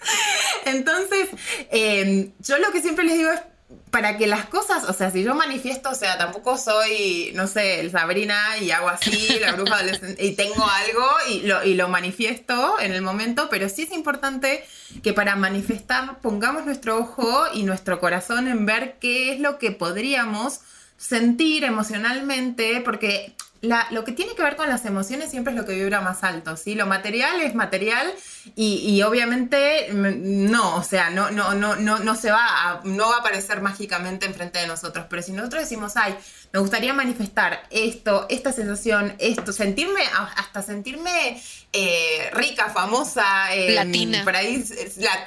[0.64, 1.28] Entonces,
[1.70, 3.40] eh, yo lo que siempre les digo es
[3.90, 7.80] para que las cosas, o sea, si yo manifiesto, o sea, tampoco soy, no sé,
[7.80, 11.88] el Sabrina y hago así, la bruja adolescente, y tengo algo y lo, y lo
[11.88, 14.64] manifiesto en el momento, pero sí es importante
[15.02, 19.72] que para manifestar pongamos nuestro ojo y nuestro corazón en ver qué es lo que
[19.72, 20.60] podríamos
[20.96, 25.74] sentir emocionalmente, porque lo que tiene que ver con las emociones siempre es lo que
[25.74, 26.74] vibra más alto, ¿sí?
[26.74, 28.10] Lo material es material
[28.56, 33.08] y, obviamente mm, no, o sea, no, no, no, no, no se va a, no
[33.08, 36.16] va a aparecer mágicamente enfrente de nosotros, pero si nosotros decimos, ay,
[36.52, 40.02] me gustaría manifestar esto, esta sensación, esto, sentirme,
[40.36, 41.40] hasta sentirme
[41.72, 44.64] eh, rica, famosa, eh, latina, por ahí,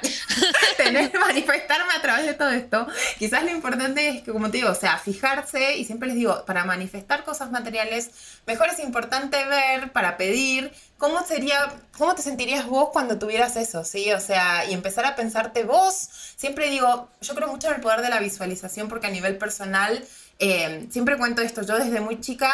[0.76, 2.86] tener, manifestarme a través de todo esto,
[3.18, 6.44] quizás lo importante es que, como te digo, o sea, fijarse, y siempre les digo,
[6.44, 8.10] para manifestar cosas materiales,
[8.46, 10.72] mejor es importante ver para pedir
[11.04, 14.10] cómo sería, cómo te sentirías vos cuando tuvieras eso, ¿sí?
[14.12, 16.08] O sea, y empezar a pensarte vos.
[16.34, 20.02] Siempre digo, yo creo mucho en el poder de la visualización porque a nivel personal
[20.38, 22.50] eh, siempre cuento esto, yo desde muy chica...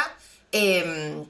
[0.51, 1.25] Eh,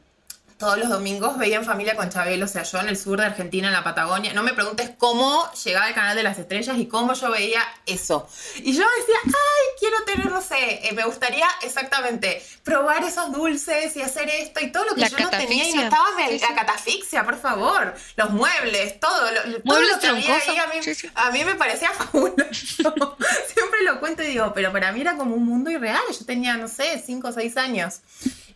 [0.60, 3.24] todos los domingos veía en familia con Chabelo, o sea, yo en el sur de
[3.24, 4.34] Argentina, en la Patagonia.
[4.34, 8.28] No me preguntes cómo llegaba el canal de las estrellas y cómo yo veía eso.
[8.56, 13.96] Y yo decía, ay, quiero tener, no sé, eh, me gustaría exactamente probar esos dulces
[13.96, 17.24] y hacer esto y todo lo que yo no tenía y no estaba la catafixia,
[17.24, 17.94] por favor.
[18.16, 20.80] Los muebles, todo, lo, todo lo que había ahí a mí,
[21.14, 23.16] a mí me parecía fabuloso.
[23.54, 26.02] Siempre lo cuento y digo, pero para mí era como un mundo irreal.
[26.10, 28.00] Yo tenía, no sé, cinco o seis años.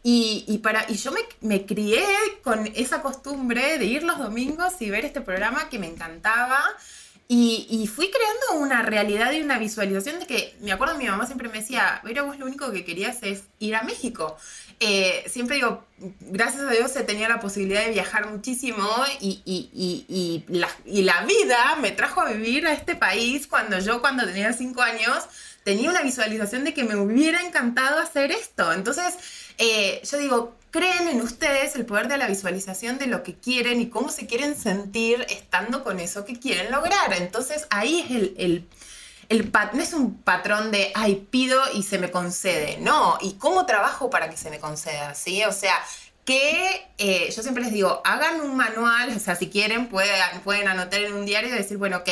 [0.07, 2.05] Y, para, y yo me, me, crié
[2.43, 6.63] con esa costumbre de ir los domingos y ver este programa que me encantaba.
[7.27, 11.25] Y, y, fui creando una realidad y una visualización de que, me acuerdo, mi mamá
[11.25, 14.37] siempre me decía, pero vos lo único que querías es ir a México.
[14.79, 15.87] Eh, siempre digo,
[16.21, 18.87] gracias a Dios se tenía la posibilidad de viajar muchísimo
[19.23, 24.03] y, y, la, y la vida me trajo a vivir a este país cuando yo,
[24.03, 25.25] cuando tenía cinco años,
[25.65, 28.71] tenía una visualización de que me hubiera encantado hacer esto.
[28.73, 29.15] Entonces,
[29.59, 33.81] eh, yo digo, creen en ustedes el poder de la visualización de lo que quieren
[33.81, 37.13] y cómo se quieren sentir estando con eso que quieren lograr.
[37.13, 38.69] Entonces ahí es el, el,
[39.29, 42.79] el no es un patrón de, ay, pido y se me concede.
[42.81, 45.45] No, y cómo trabajo para que se me conceda, ¿sí?
[45.45, 45.75] O sea,
[46.25, 50.69] que eh, yo siempre les digo, hagan un manual, o sea, si quieren pueden, pueden
[50.69, 52.09] anotar en un diario y decir, bueno, ok,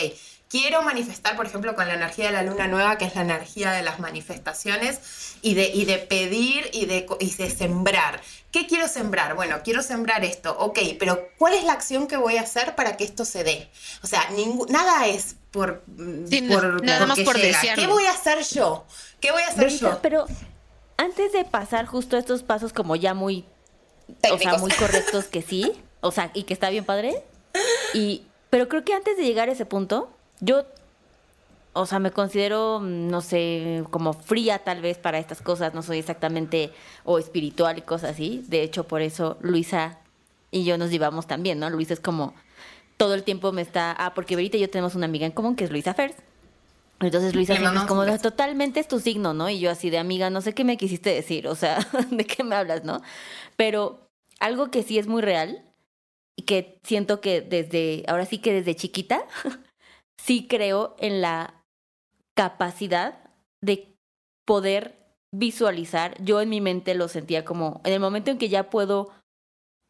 [0.52, 3.72] quiero manifestar, por ejemplo, con la energía de la luna nueva, que es la energía
[3.72, 5.00] de las manifestaciones,
[5.40, 8.20] y de, y de pedir y de, y de sembrar.
[8.50, 9.34] ¿Qué quiero sembrar?
[9.34, 12.98] Bueno, quiero sembrar esto, ok, pero ¿cuál es la acción que voy a hacer para
[12.98, 13.70] que esto se dé?
[14.02, 14.28] O sea,
[14.68, 15.84] nada es por,
[16.48, 18.84] por, nada más por ¿Qué voy a hacer yo?
[19.20, 20.00] ¿Qué voy a hacer yo?
[20.02, 20.26] Pero
[20.98, 23.46] antes de pasar justo estos pasos como ya muy,
[24.30, 27.24] o sea, muy correctos que sí, o sea, y que está bien padre,
[27.94, 30.10] y, pero creo que antes de llegar a ese punto,
[30.42, 30.66] yo,
[31.72, 35.98] o sea, me considero, no sé, como fría tal vez para estas cosas, no soy
[35.98, 36.72] exactamente
[37.04, 38.44] o espiritual y cosas así.
[38.48, 40.00] De hecho, por eso Luisa
[40.50, 41.70] y yo nos llevamos también, ¿no?
[41.70, 42.34] Luisa es como
[42.96, 45.56] todo el tiempo me está, ah, porque ahorita y yo tenemos una amiga en común
[45.56, 46.16] que es Luisa Fers.
[47.00, 49.48] Entonces Luisa siempre es como, totalmente es tu signo, ¿no?
[49.48, 51.78] Y yo así de amiga, no sé qué me quisiste decir, o sea,
[52.10, 53.00] ¿de qué me hablas, no?
[53.56, 54.08] Pero
[54.40, 55.64] algo que sí es muy real
[56.36, 59.24] y que siento que desde, ahora sí que desde chiquita,
[60.24, 61.64] sí creo en la
[62.36, 63.30] capacidad
[63.60, 63.96] de
[64.46, 66.22] poder visualizar.
[66.22, 69.10] Yo en mi mente lo sentía como, en el momento en que ya puedo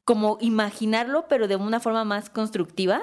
[0.07, 3.03] como imaginarlo, pero de una forma más constructiva,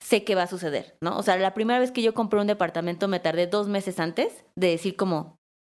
[0.00, 1.16] sé que va a suceder, ¿no?
[1.18, 4.44] O sea, la primera vez que yo compré un departamento me tardé dos meses antes
[4.54, 5.38] de decir como,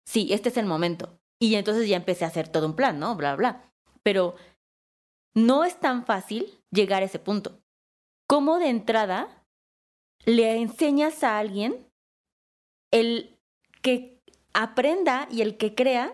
[0.09, 1.19] sí, este es el momento.
[1.41, 3.15] Y entonces ya empecé a hacer todo un plan, ¿no?
[3.15, 3.71] Bla, bla.
[4.03, 4.35] Pero
[5.35, 7.61] no es tan fácil llegar a ese punto.
[8.27, 9.46] ¿Cómo de entrada
[10.27, 11.87] le enseñas a alguien
[12.93, 13.39] el
[13.81, 14.21] que
[14.53, 16.13] aprenda y el que crea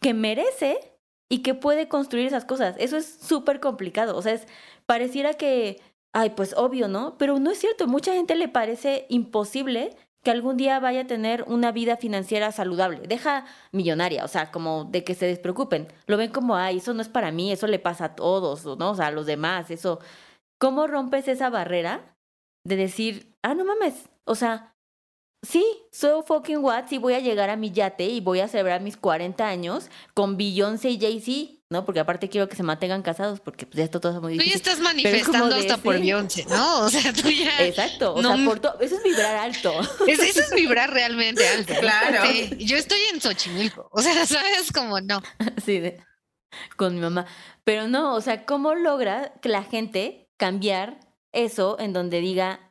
[0.00, 0.96] que merece
[1.28, 2.74] y que puede construir esas cosas.
[2.78, 4.16] Eso es súper complicado.
[4.16, 4.46] O sea, es,
[4.86, 5.80] pareciera que,
[6.12, 7.16] ay, pues obvio, ¿no?
[7.18, 7.86] Pero no es cierto.
[7.86, 13.06] Mucha gente le parece imposible que algún día vaya a tener una vida financiera saludable.
[13.06, 15.88] Deja millonaria, o sea, como de que se despreocupen.
[16.06, 18.90] Lo ven como, ay, eso no es para mí, eso le pasa a todos, ¿no?
[18.90, 20.00] O sea, a los demás, eso.
[20.58, 22.16] ¿Cómo rompes esa barrera
[22.66, 24.74] de decir, ah, no mames, o sea,
[25.42, 28.80] sí, soy fucking what y voy a llegar a mi yate y voy a celebrar
[28.80, 31.84] mis 40 años con Beyoncé y Jay-Z, ¿no?
[31.84, 34.52] Porque aparte quiero que se mantengan casados porque pues esto todo es muy difícil.
[34.52, 36.80] Tú ya estás manifestando hasta por Beyoncé, ¿no?
[36.80, 37.64] O sea, tú ya...
[37.64, 39.72] Exacto, o sea, por todo, eso es vibrar alto.
[40.06, 41.74] eso es vibrar realmente alto.
[41.80, 42.24] Claro.
[42.58, 44.72] yo estoy en Xochimilco, o sea, ¿sabes?
[44.72, 45.22] Como no.
[45.64, 45.82] Sí,
[46.76, 47.26] con mi mamá.
[47.64, 50.98] Pero no, o sea, ¿cómo logra que la gente cambiar
[51.32, 52.69] eso en donde diga,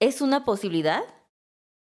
[0.00, 1.02] es una posibilidad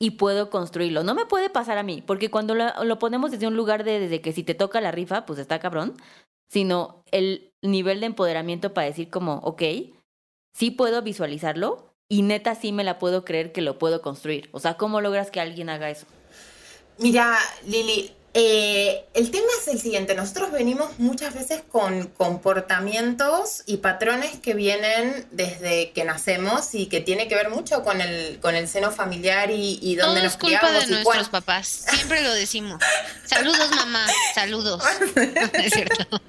[0.01, 1.05] y puedo construirlo.
[1.05, 4.21] No me puede pasar a mí, porque cuando lo, ponemos desde un lugar de desde
[4.21, 5.95] que si te toca la rifa, pues está cabrón,
[6.49, 9.63] sino el nivel de empoderamiento para decir como, ok,
[10.55, 14.49] sí puedo visualizarlo y neta sí me la puedo creer que lo puedo construir.
[14.53, 16.07] O sea, ¿cómo logras que alguien haga eso?
[16.99, 17.37] Mira,
[17.67, 24.39] Lili, eh, el tema es el siguiente, nosotros venimos muchas veces con comportamientos y patrones
[24.39, 28.69] que vienen desde que nacemos y que tiene que ver mucho con el, con el
[28.69, 32.81] seno familiar y, y donde nos es culpa de nuestros papás, siempre lo decimos.
[33.25, 34.83] Saludos mamá, saludos.
[35.55, 36.21] es cierto.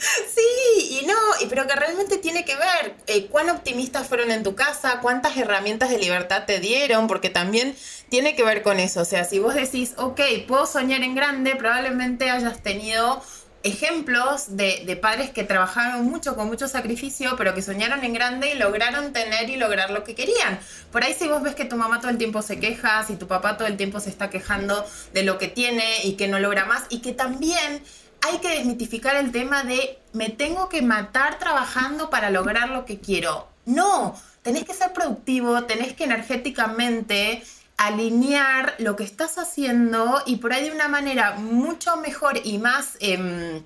[0.00, 4.42] Sí, y no, y, pero que realmente tiene que ver eh, cuán optimistas fueron en
[4.42, 7.76] tu casa, cuántas herramientas de libertad te dieron, porque también
[8.10, 9.00] tiene que ver con eso.
[9.00, 13.22] O sea, si vos decís, ok, puedo soñar en grande, probablemente hayas tenido
[13.62, 18.58] ejemplos de, padres que trabajaron mucho con mucho sacrificio, pero que soñaron en grande y
[18.58, 20.58] lograron tener y lograr lo que querían.
[20.90, 23.26] Por ahí si vos ves que tu mamá todo el tiempo se queja, si tu
[23.26, 26.64] papá todo el tiempo se está quejando de lo que tiene y que no logra
[26.64, 27.82] más, y que también
[28.22, 32.98] hay que desmitificar el tema de me tengo que matar trabajando para lograr lo que
[32.98, 33.48] quiero.
[33.66, 37.42] No, tenés que ser productivo, tenés que energéticamente
[37.80, 42.98] alinear lo que estás haciendo y por ahí de una manera mucho mejor y más,
[43.00, 43.62] em,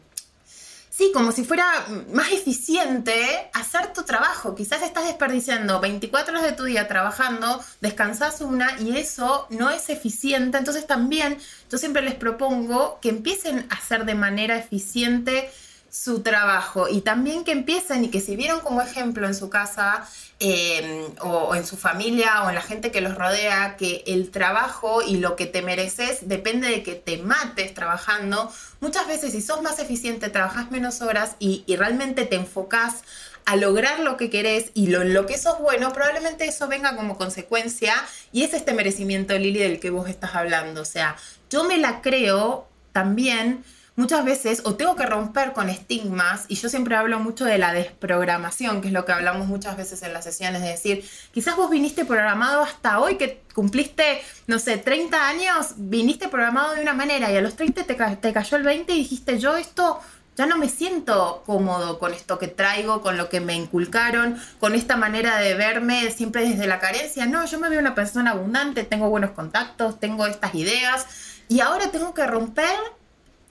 [0.88, 1.66] sí, como si fuera
[2.12, 4.54] más eficiente hacer tu trabajo.
[4.54, 9.90] Quizás estás desperdiciando 24 horas de tu día trabajando, descansas una y eso no es
[9.90, 10.58] eficiente.
[10.58, 11.36] Entonces también
[11.68, 15.50] yo siempre les propongo que empiecen a hacer de manera eficiente
[15.94, 20.04] su trabajo y también que empiecen y que si vieron como ejemplo en su casa
[20.40, 25.02] em, o, en su familia o en la gente que los rodea que el trabajo
[25.02, 29.62] y lo que te mereces depende de que te mates trabajando, muchas veces si sos
[29.62, 33.02] más eficiente, trabajas menos horas y, realmente te enfocas
[33.44, 37.16] a lograr lo que querés y lo, lo que sos bueno, probablemente eso venga como
[37.16, 37.94] consecuencia
[38.32, 40.80] y es este merecimiento, Lili, del que vos estás hablando.
[40.80, 41.16] O sea,
[41.50, 43.64] yo me la creo también
[43.96, 47.72] muchas veces o tengo que romper con estigmas, y yo siempre hablo mucho de la
[47.72, 51.70] desprogramación, que es lo que hablamos muchas veces en las sesiones, de decir, quizás vos
[51.70, 57.30] viniste programado hasta hoy, que cumpliste, no sé, 30 años, viniste programado de una manera
[57.30, 60.00] y a los 30 te, te cayó el 20 y dijiste, yo esto
[60.36, 64.74] ya no me siento cómodo con esto que traigo, con lo que me inculcaron, con
[64.74, 67.26] esta manera de verme siempre desde la carencia.
[67.26, 71.06] No, yo me veo una persona abundante, tengo buenos contactos, tengo estas ideas
[71.48, 72.74] y ahora tengo que romper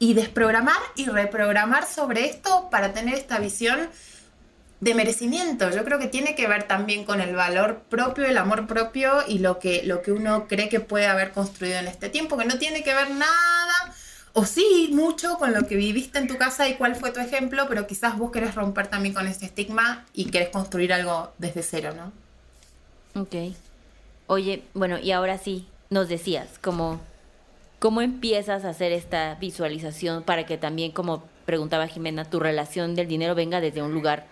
[0.03, 3.87] y desprogramar y reprogramar sobre esto para tener esta visión
[4.81, 5.69] de merecimiento.
[5.69, 9.39] Yo creo que tiene que ver también con el valor propio, el amor propio y
[9.39, 12.57] lo que, lo que uno cree que puede haber construido en este tiempo, que no
[12.57, 13.95] tiene que ver nada,
[14.33, 17.65] o sí, mucho con lo que viviste en tu casa y cuál fue tu ejemplo,
[17.69, 21.93] pero quizás vos querés romper también con ese estigma y querés construir algo desde cero,
[21.95, 23.21] ¿no?
[23.21, 23.55] Ok.
[24.27, 26.99] Oye, bueno, y ahora sí, nos decías, como
[27.83, 33.09] ¿Cómo empiezas a hacer esta visualización para que también, como preguntaba Jimena, tu relación del
[33.09, 34.25] dinero venga desde un lugar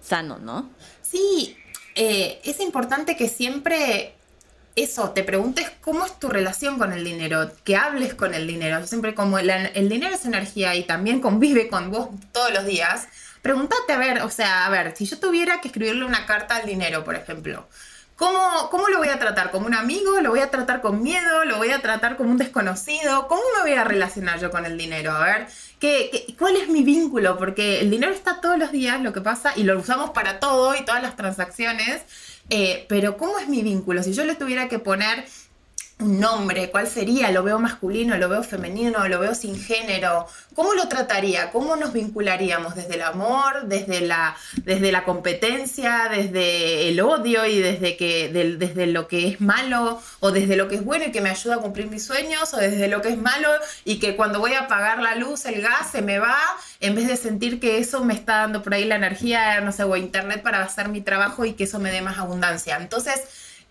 [0.00, 0.70] sano, ¿no?
[1.02, 1.54] Sí,
[1.96, 4.14] eh, es importante que siempre
[4.74, 8.86] eso, te preguntes cómo es tu relación con el dinero, que hables con el dinero.
[8.86, 13.06] Siempre como el, el dinero es energía y también convive con vos todos los días,
[13.42, 16.64] pregúntate, a ver, o sea, a ver, si yo tuviera que escribirle una carta al
[16.64, 17.68] dinero, por ejemplo,
[18.16, 18.38] ¿Cómo,
[18.70, 19.50] ¿Cómo lo voy a tratar?
[19.50, 20.20] ¿Como un amigo?
[20.20, 21.44] ¿Lo voy a tratar con miedo?
[21.46, 23.26] ¿Lo voy a tratar como un desconocido?
[23.26, 25.10] ¿Cómo me voy a relacionar yo con el dinero?
[25.10, 25.46] A ver,
[25.80, 27.36] ¿qué, cuál es mi vínculo?
[27.36, 30.76] Porque el dinero está todos los días, lo que pasa, y lo usamos para todo
[30.76, 32.02] y todas las transacciones,
[32.50, 34.00] eh, pero ¿cómo es mi vínculo?
[34.04, 35.24] Si yo le tuviera que poner
[36.00, 40.74] un nombre, cuál sería, lo veo masculino, lo veo femenino, lo veo sin género, ¿cómo
[40.74, 41.52] lo trataría?
[41.52, 47.60] ¿Cómo nos vincularíamos desde el amor, desde la, desde la competencia, desde el odio y
[47.60, 51.20] desde, que, desde lo que es malo o desde lo que es bueno y que
[51.20, 53.48] me ayuda a cumplir mis sueños o desde lo que es malo
[53.84, 56.36] y que cuando voy a apagar la luz, el gas se me va,
[56.80, 59.84] en vez de sentir que eso me está dando por ahí la energía, no sé,
[59.84, 62.76] o internet para hacer mi trabajo y que eso me dé más abundancia.
[62.76, 63.22] Entonces,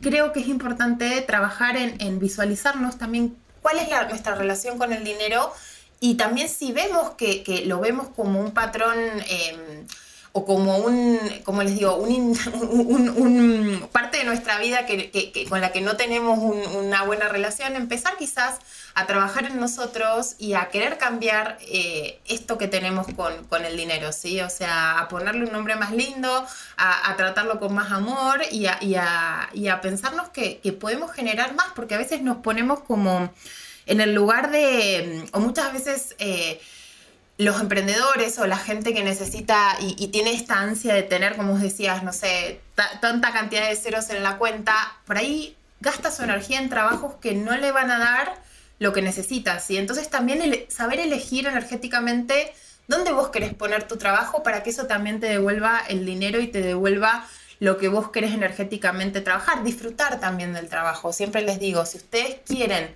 [0.04, 5.52] creo que es importante trabajar en, visualizarnos también cuál es nuestra relación con el dinero
[6.00, 9.88] y también si vemos que, lo vemos como un patrón em,
[10.36, 15.80] o como un, como les digo, un, parte de nuestra vida que, con la que
[15.80, 18.58] no tenemos una buena relación, empezar quizás
[18.96, 24.12] a trabajar en nosotros y a querer cambiar eh, esto que tenemos con, el dinero,
[24.12, 24.42] ¿sí?
[24.42, 29.50] O sea, a ponerle un nombre más lindo, a, tratarlo con más amor y a,
[29.52, 33.32] a, pensarnos que, podemos generar más, porque a veces nos ponemos como
[33.86, 36.16] en el lugar de, o muchas veces...
[36.18, 36.60] Eh,
[37.38, 41.62] los emprendedores o la gente que necesita y, tiene esta ansia de tener, como os
[41.62, 42.62] decías, no sé,
[43.02, 47.34] tanta cantidad de ceros en la cuenta, por ahí gasta su energía en trabajos que
[47.34, 48.36] no le van a dar
[48.80, 49.70] lo que necesitas.
[49.72, 52.54] Y entonces también saber elegir energéticamente
[52.88, 56.48] dónde vos querés poner tu trabajo para que eso también te devuelva el dinero y
[56.48, 57.28] te devuelva
[57.60, 59.64] lo que vos querés energéticamente trabajar.
[59.64, 61.14] Disfrutar también del trabajo.
[61.14, 62.94] Siempre les digo, si ustedes quieren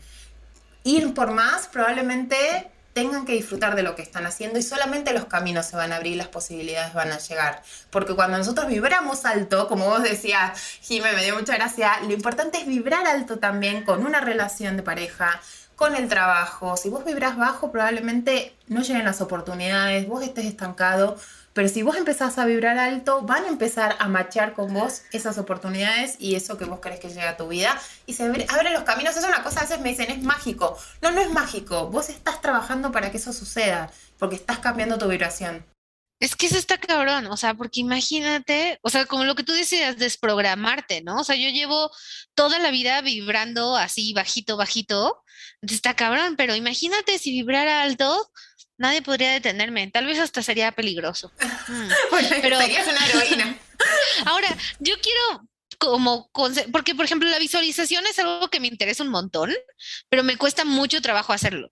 [0.83, 5.25] ir por más, probablemente tengan que disfrutar de lo que están haciendo y solamente los
[5.25, 7.61] caminos se van a abrir las posibilidades van a llegar.
[7.91, 12.57] Porque cuando nosotros vibramos alto, como vos decías, Jimé, me dio mucha gracia, lo importante
[12.57, 15.39] es vibrar alto también con una relación de pareja,
[15.75, 16.75] con el trabajo.
[16.75, 21.17] Si vos vibras bajo, probablemente no lleguen las oportunidades, vos estés estancado,
[21.57, 25.39] pero si vos empezás a vibrar alto, van a empezar a machar con vos esas
[25.39, 28.83] oportunidades y eso que vos querés que llegue a tu vida y se abren los
[28.83, 29.17] caminos.
[29.17, 30.77] Es una cosa, a veces me dicen, es mágico.
[31.01, 31.87] No, no es mágico.
[31.87, 35.65] Vos estás trabajando para que eso suceda, porque estás cambiando tu vibración.
[36.19, 39.53] Es que eso está cabrón, o sea, porque imagínate, o sea, como lo que tú
[39.53, 41.21] decías, desprogramarte, ¿no?
[41.21, 41.89] O sea, yo llevo
[42.35, 45.23] toda la vida vibrando así bajito, bajito,
[45.61, 48.31] está cabrón, pero imagínate si vibrara alto,
[48.77, 51.31] nadie podría detenerme, tal vez hasta sería peligroso.
[51.67, 51.89] Mm.
[52.41, 53.57] pero serías una heroína.
[54.25, 55.47] Ahora, yo quiero
[55.77, 56.31] como,
[56.71, 59.53] porque por ejemplo la visualización es algo que me interesa un montón,
[60.09, 61.71] pero me cuesta mucho trabajo hacerlo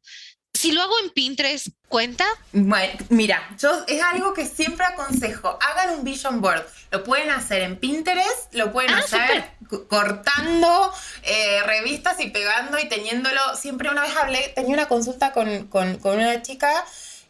[0.66, 2.26] si lo hago en Pinterest, ¿cuenta?
[2.52, 5.60] Bueno, mira, yo es algo que siempre aconsejo.
[5.62, 6.66] Hagan un vision board.
[6.90, 9.52] Lo pueden hacer en Pinterest, lo pueden ah, hacer
[9.88, 10.92] cortando
[11.22, 13.56] eh, revistas y pegando y teniéndolo.
[13.56, 16.72] Siempre una vez hablé, tenía una consulta con, con, con una chica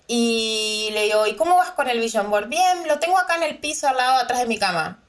[0.07, 2.47] y le digo, ¿y cómo vas con el vision board?
[2.47, 4.99] Bien, lo tengo acá en el piso al lado atrás de mi cama.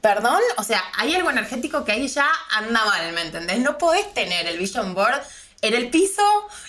[0.00, 0.40] ¿Perdón?
[0.56, 3.58] O sea, hay algo energético que ahí ya anda mal, ¿me entendés?
[3.58, 5.20] No podés tener el vision board
[5.62, 6.22] en el piso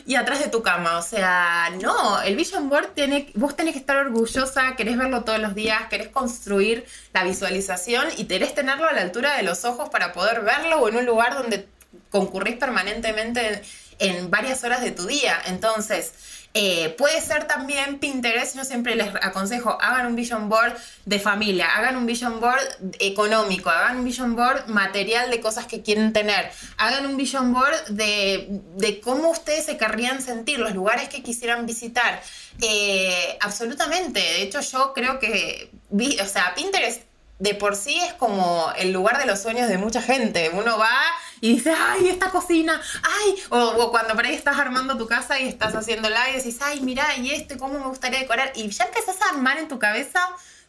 [0.05, 0.97] y atrás de tu cama.
[0.97, 5.39] O sea, no, el Vision Board tiene, vos tenés que estar orgullosa, querés verlo todos
[5.39, 9.89] los días, querés construir la visualización y querés tenerlo a la altura de los ojos
[9.89, 11.67] para poder verlo o en un lugar donde
[12.09, 13.61] concurrís permanentemente
[14.01, 15.41] en varias horas de tu día.
[15.45, 16.11] Entonces,
[16.53, 20.75] eh, puede ser también Pinterest, yo siempre les aconsejo, hagan un vision board
[21.05, 22.61] de familia, hagan un vision board
[22.99, 27.85] económico, hagan un vision board material de cosas que quieren tener, hagan un vision board
[27.87, 32.21] de, cómo ustedes se querrían sentir, los lugares que quisieran visitar.
[32.61, 37.01] Eh, absolutamente, de hecho yo creo que, o sea, Pinterest
[37.41, 40.51] de por sí es como el lugar de los sueños de mucha gente.
[40.53, 40.95] Uno va
[41.41, 45.47] y dice, ay, esta cocina, ay, o, cuando por ahí estás armando tu casa y
[45.47, 48.51] estás haciendo live y decís, ay, mira, y esto, cómo me gustaría decorar.
[48.53, 50.19] Y ya empezás a armar en tu cabeza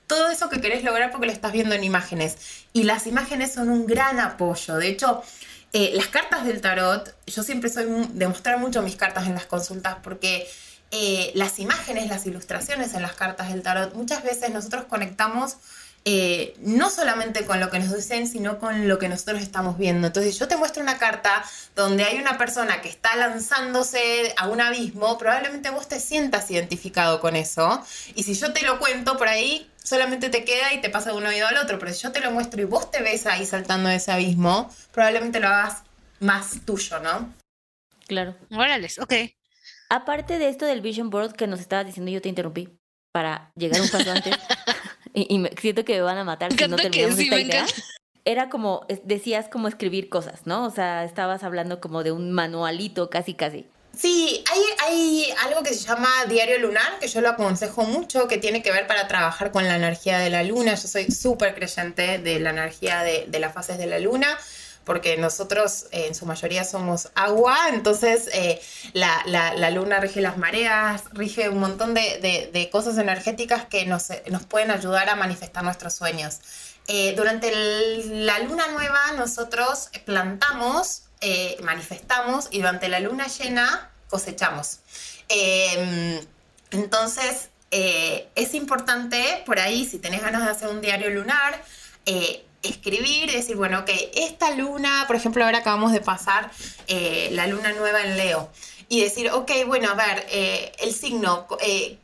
[0.06, 2.38] todo eso que querés lograr porque lo estás viendo en imágenes.
[2.72, 4.76] Y las imágenes son un gran apoyo.
[4.76, 5.22] De hecho,
[5.74, 9.44] eh, las cartas del tarot, yo siempre soy de mostrar mucho mis cartas en las
[9.44, 10.48] consultas porque
[10.90, 15.58] eh, las imágenes, las ilustraciones en las cartas del tarot, muchas veces nosotros conectamos
[16.04, 20.08] eh, no solamente con lo que nos dicen, sino con lo que nosotros estamos viendo.
[20.08, 21.44] Entonces yo te muestro una carta
[21.76, 27.20] donde hay una persona que está lanzándose a un abismo, probablemente vos te sientas identificado
[27.20, 27.84] con eso.
[28.16, 31.18] Y si yo te lo cuento por ahí, solamente te queda y te pasa de
[31.18, 31.78] un oído al otro.
[31.78, 34.74] Pero si yo te lo muestro y vos te ves ahí saltando de ese abismo,
[34.92, 35.82] probablemente lo hagas
[36.18, 37.32] más tuyo, ¿no?
[38.08, 38.34] Claro.
[38.50, 39.14] Órales, ok.
[39.88, 42.68] Aparte de esto del Vision Board que nos estabas diciendo, yo te interrumpí
[43.12, 44.34] para llegar un paso antes.
[45.14, 47.66] y, me, siento que me van a matar si no terminamos esta idea.
[48.24, 50.64] Era como, decías como escribir cosas, ¿no?
[50.64, 53.66] O sea, estabas hablando como de un manualito casi, casi.
[53.96, 58.38] Sí, hay, hay algo que se llama diario lunar, que yo lo aconsejo mucho, que
[58.38, 60.74] tiene que ver para trabajar con la energía de la luna.
[60.76, 64.38] Yo soy súper creyente de la energía de, de las fases de la luna
[64.84, 68.60] porque nosotros eh, en su mayoría somos agua, entonces eh,
[68.92, 74.08] la, luna rige las mareas, rige un montón de, cosas energéticas que nos,
[74.48, 76.38] pueden ayudar a manifestar nuestros sueños.
[76.88, 77.52] Eh, durante
[78.06, 81.04] la luna nueva nosotros plantamos,
[81.62, 84.80] manifestamos y durante la luna llena cosechamos.
[85.28, 86.18] Em,
[86.72, 91.62] entonces, es importante por ahí, si tenés ganas de hacer un diario lunar,
[92.62, 96.50] escribir y decir, bueno, ok, esta luna, por ejemplo, ahora acabamos de pasar
[96.86, 98.48] eh, la luna nueva en Leo,
[98.88, 101.98] y decir, ok, bueno, a ver, eh, el signo, eh,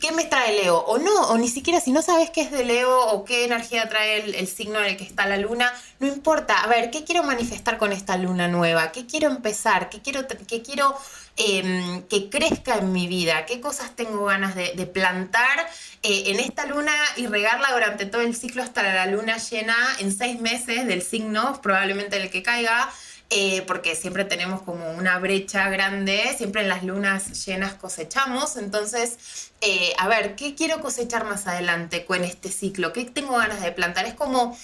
[0.00, 0.78] ¿qué me trae Leo?
[0.78, 3.88] O no, o ni siquiera si no sabes qué es de Leo o qué energía
[3.88, 7.22] trae el, signo en el que está la luna, no importa, a ver, ¿qué quiero
[7.22, 8.92] manifestar con esta luna nueva?
[8.92, 9.90] ¿Qué quiero empezar?
[9.90, 10.96] ¿Qué quiero, qué quiero
[11.40, 15.68] Em, que crezca en mi vida, qué cosas tengo ganas de, plantar
[16.02, 20.10] eh, en esta luna y regarla durante todo el ciclo hasta la luna llena en
[20.10, 22.90] seis meses del signo, probablemente el que caiga.
[23.30, 29.50] Eh, porque siempre tenemos como una brecha grande, siempre en las lunas llenas cosechamos, entonces,
[29.60, 32.94] eh, a ver, ¿qué quiero cosechar más adelante con este ciclo?
[32.94, 34.06] ¿Qué tengo ganas de plantar?
[34.06, 34.56] Es como,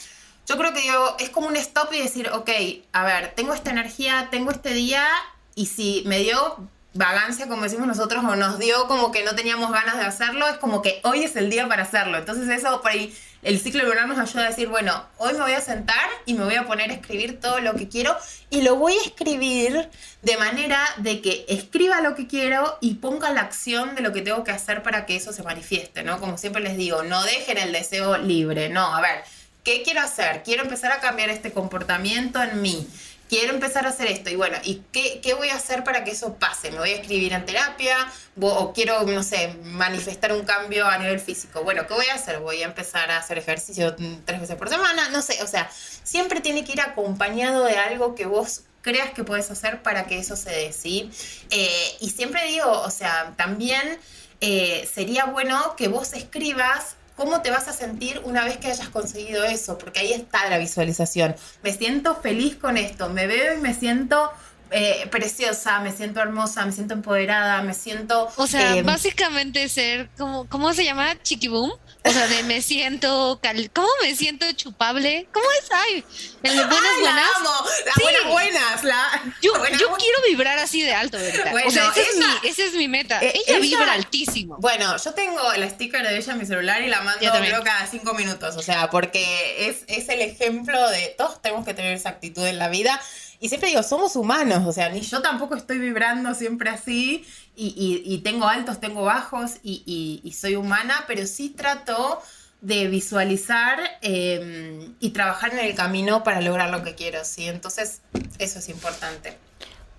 [0.46, 2.50] yo creo que yo, es como un stop y decir, ok,
[2.92, 5.06] a ver, tengo esta energía, tengo este día
[5.54, 9.72] y si me dio vagancia, como decimos nosotros, o nos dio como que no teníamos
[9.72, 12.16] ganas de hacerlo, es como que hoy es el día para hacerlo.
[12.18, 15.52] Entonces eso por ahí, el ciclo lunar nos ayuda a decir, bueno, hoy me voy
[15.52, 18.16] a sentar y me voy a poner a escribir todo lo que quiero
[18.48, 19.90] y lo voy a escribir
[20.22, 24.22] de manera de que escriba lo que quiero y ponga la acción de lo que
[24.22, 26.20] tengo que hacer para que eso se manifieste, ¿no?
[26.20, 29.22] Como siempre les digo, no dejen el deseo libre, no, a ver,
[29.62, 30.42] ¿qué quiero hacer?
[30.42, 32.88] Quiero empezar a cambiar este comportamiento en mí
[33.28, 34.30] quiero empezar a hacer esto.
[34.30, 36.70] Y bueno, ¿y qué, qué, voy a hacer para que eso pase?
[36.70, 37.96] ¿Me voy a escribir en terapia?
[38.40, 41.62] ¿O quiero, no sé, manifestar un cambio a nivel físico?
[41.62, 42.40] Bueno, ¿qué voy a hacer?
[42.40, 43.94] ¿Voy a empezar a hacer ejercicio
[44.24, 45.08] tres veces por semana?
[45.10, 45.70] No sé, o sea,
[46.02, 50.18] siempre tiene que ir acompañado de algo que vos creas que puedes hacer para que
[50.18, 51.10] eso se dé, ¿sí?
[51.50, 53.98] Eh, y siempre digo, o sea, también
[54.40, 58.88] eh, sería bueno que vos escribas cómo te vas a sentir una vez que hayas
[58.88, 61.36] conseguido eso, porque ahí está la visualización.
[61.62, 64.30] Me siento feliz con esto, me veo y me siento
[64.70, 68.28] eh, preciosa, me siento hermosa, me siento empoderada, me siento...
[68.36, 71.16] O sea, básicamente ser como, ¿cómo se llama?
[71.22, 71.70] Chiquiboom.
[72.06, 73.40] O sea, de me siento,
[73.72, 75.26] ¿cómo me siento chupable?
[75.32, 75.70] ¿Cómo es?
[75.72, 76.04] Ay,
[76.42, 77.30] el buenas, Ay, la buenas.
[77.36, 77.50] amo,
[77.86, 78.84] las buenas, buenas.
[78.84, 81.52] La, yo, yo quiero vibrar así de alto, ¿verdad?
[81.52, 83.22] Bueno, o sea, esa, es mi, esa, es mi, meta.
[83.22, 84.58] Eh, ella, vibra altísimo.
[84.58, 87.86] Bueno, yo tengo el sticker de ella en mi celular y la mando creo cada
[87.86, 88.56] cinco minutos.
[88.56, 92.58] O sea, porque es, es el ejemplo de todos tenemos que tener esa actitud en
[92.58, 93.00] la vida.
[93.44, 98.22] Y siempre digo, somos humanos, o sea, ni yo tampoco estoy vibrando siempre así y,
[98.24, 102.22] tengo altos, tengo bajos y, soy humana, pero sí trato
[102.62, 107.46] de visualizar em, y trabajar en el camino para lograr lo que quiero, ¿sí?
[107.46, 108.00] Entonces,
[108.38, 109.36] eso es importante.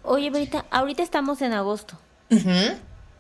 [0.02, 2.00] Oye, Brita, ahorita estamos en agosto.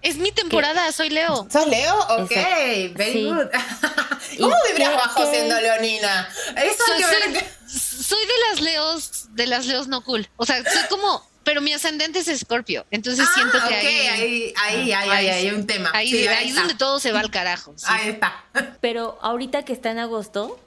[0.02, 1.48] Es mi temporada, soy Leo.
[1.52, 2.00] ¿Sos Leo?
[2.18, 2.32] Ok,
[2.96, 3.46] very good.
[4.40, 6.30] ¿Cómo vibras bajo siendo leonina?
[6.56, 7.04] Eso soy,
[7.68, 10.28] soy, de las Leos, de las Leos no cool.
[10.38, 14.92] O sea, soy como pero mi ascendente es Escorpio, entonces ah, siento que ahí, ahí,
[14.92, 15.92] ahí, ahí, hay un tema.
[15.94, 17.76] Ahí, ahí es donde todo se va al carajo.
[17.86, 18.44] Ahí está.
[18.82, 20.60] Pero ahorita que está en agosto,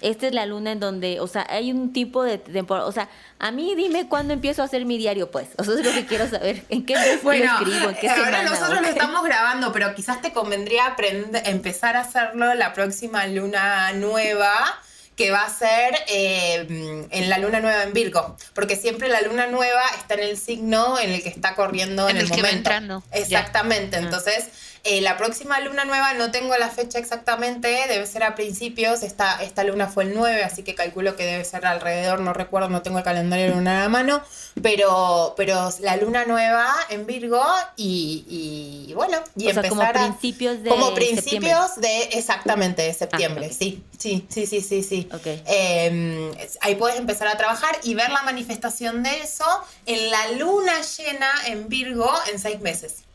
[0.00, 3.10] esta es la luna en donde, o sea, hay un tipo de temporada, o sea,
[3.38, 6.06] a mí dime cuándo empiezo a hacer mi diario, pues, o sea, es lo que
[6.06, 9.94] quiero saber, en qué mes bueno, escribo, en qué ahora nosotros lo estamos grabando, pero
[9.94, 14.80] quizás te convendría aprender, empezar a hacerlo la próxima luna nueva,
[15.16, 19.46] que va a ser eh, en la luna nueva en Virgo, porque siempre la luna
[19.46, 22.48] nueva está en el signo en el que está corriendo en, el, momento.
[22.48, 23.02] entrando.
[23.12, 24.00] Exactamente, ah.
[24.00, 24.44] entonces
[24.86, 29.42] eh, la próxima luna nueva no tengo la fecha exactamente, debe ser a principios, esta,
[29.42, 32.82] esta luna fue el 9, así que calculo que debe ser alrededor, no recuerdo, no
[32.82, 34.22] tengo el calendario lunar a mano,
[34.62, 37.42] pero, pero la luna nueva en Virgo
[37.76, 43.82] y, bueno, y empezar como principios de Como principios de, exactamente, de septiembre, ah, sí,
[43.98, 45.08] sí, sí, sí, sí, sí.
[45.46, 46.30] Em,
[46.60, 49.44] ahí puedes empezar a trabajar y ver la manifestación de eso
[49.84, 53.05] en la luna llena en Virgo en seis meses.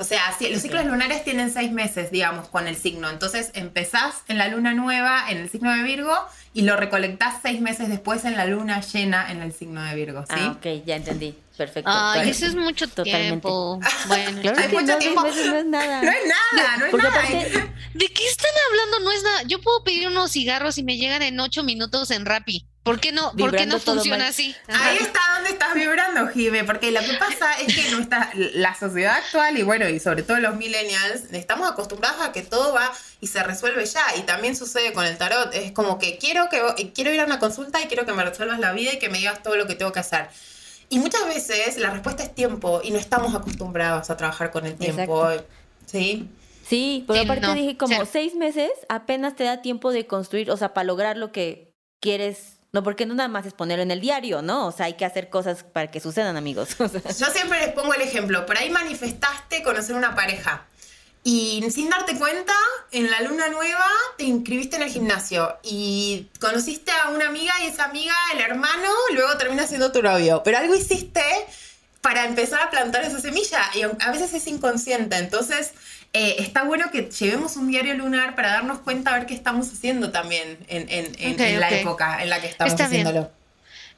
[0.00, 3.10] O sea, los ciclos lunares tienen seis meses, digamos, con el signo.
[3.10, 6.14] Entonces empezás en la luna nueva, en el signo de Virgo,
[6.54, 10.22] y lo recolectás seis meses después en la luna llena en el signo de Virgo,
[10.22, 10.36] ¿sí?
[10.38, 11.36] Ah, ok, ya entendí.
[11.54, 11.90] Perfecto.
[11.92, 13.78] Ay, eso es mucho tiempo.
[14.08, 15.22] Bueno, claro que mucho tiempo.
[15.22, 16.02] no es nada.
[16.02, 16.24] No es
[16.56, 17.22] nada, no es nada.
[17.92, 19.00] ¿De qué están hablando?
[19.00, 19.42] No es nada.
[19.42, 22.64] Yo puedo pedir unos cigarros y me llegan en ocho minutos en Rappi.
[22.82, 24.56] ¿Por qué no, ¿por qué no funciona así?
[24.68, 29.16] Ahí está donde estás vibrando, Jive, porque lo que pasa es que nuestra, la sociedad
[29.16, 33.26] actual y bueno, y sobre todo los millennials, estamos acostumbrados a que todo va y
[33.26, 34.02] se resuelve ya.
[34.16, 35.54] Y también sucede con el tarot.
[35.54, 38.58] Es como que quiero que quiero ir a una consulta y quiero que me resuelvas
[38.58, 40.28] la vida y que me digas todo lo que tengo que hacer.
[40.88, 44.76] Y muchas veces la respuesta es tiempo y no estamos acostumbrados a trabajar con el
[44.76, 45.28] tiempo.
[45.84, 46.28] ¿Sí?
[46.66, 50.72] Sí, pero aparte dije como seis meses apenas te da tiempo de construir, o sea,
[50.72, 54.42] para lograr lo que quieres no, porque no nada más es ponerlo en el diario,
[54.42, 54.66] ¿no?
[54.66, 56.76] O sea, hay que hacer cosas para que sucedan, amigos.
[56.78, 58.46] Yo siempre les pongo el ejemplo.
[58.46, 60.66] Por ahí manifestaste conocer una pareja.
[61.22, 62.54] Y sin darte cuenta,
[62.92, 63.84] en la luna nueva
[64.16, 68.88] te inscribiste en el gimnasio y conociste a una amiga y esa amiga, el hermano,
[69.12, 70.42] luego termina siendo tu novio.
[70.44, 71.22] Pero algo hiciste
[72.00, 75.16] para empezar a plantar esa semilla y a veces es inconsciente.
[75.16, 75.72] Entonces,
[76.12, 79.70] eh, está bueno que llevemos un diario lunar para darnos cuenta a ver qué estamos
[79.72, 83.30] haciendo también en, la época en la que estamos haciéndolo.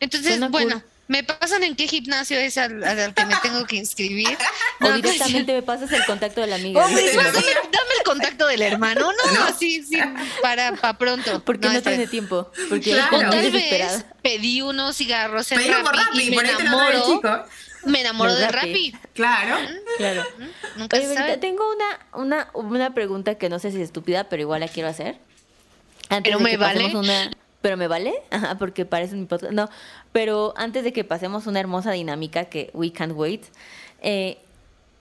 [0.00, 0.82] Entonces, bueno.
[1.08, 2.80] ¿Me pasan en qué gimnasio es al,
[3.14, 4.38] que me tengo que inscribir?
[4.80, 6.80] o directamente me pasas el contacto de la amiga.
[6.80, 9.12] dame, el contacto del hermano.
[9.12, 9.98] No, no, sí, sí,
[10.40, 11.44] para, para pronto.
[11.44, 12.50] Porque no, tiene tiempo.
[12.70, 13.30] Porque claro.
[13.30, 17.20] tal vez pedí unos cigarros en Rappi, y me enamoro
[17.84, 18.94] me enamoro de Rappi.
[19.14, 19.56] Claro.
[19.96, 20.22] Claro.
[20.76, 24.60] Nunca Oye, tengo una, una, una pregunta que no sé si es estúpida, pero igual
[24.60, 25.18] la quiero hacer.
[26.22, 26.94] pero me vale.
[26.96, 27.30] Una,
[27.62, 29.52] pero me vale, Ajá, porque parece mi podcast.
[29.52, 29.68] No,
[30.12, 33.44] pero antes de que pasemos una hermosa dinámica que we can't wait,
[34.02, 34.38] eh,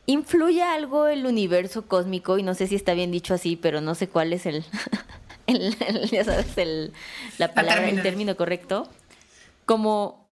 [0.05, 2.37] ¿influye algo el universo cósmico?
[2.37, 4.63] Y no sé si está bien dicho así, pero no sé cuál es el,
[5.47, 5.75] el,
[6.09, 6.93] ya sabes, el,
[7.37, 8.87] la palabra, el término correcto.
[9.65, 10.29] Como,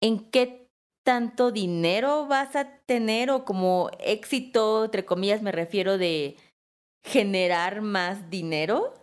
[0.00, 0.63] ¿en qué
[1.04, 6.36] tanto dinero vas a tener o como éxito, entre comillas, me refiero de
[7.04, 8.94] generar más dinero?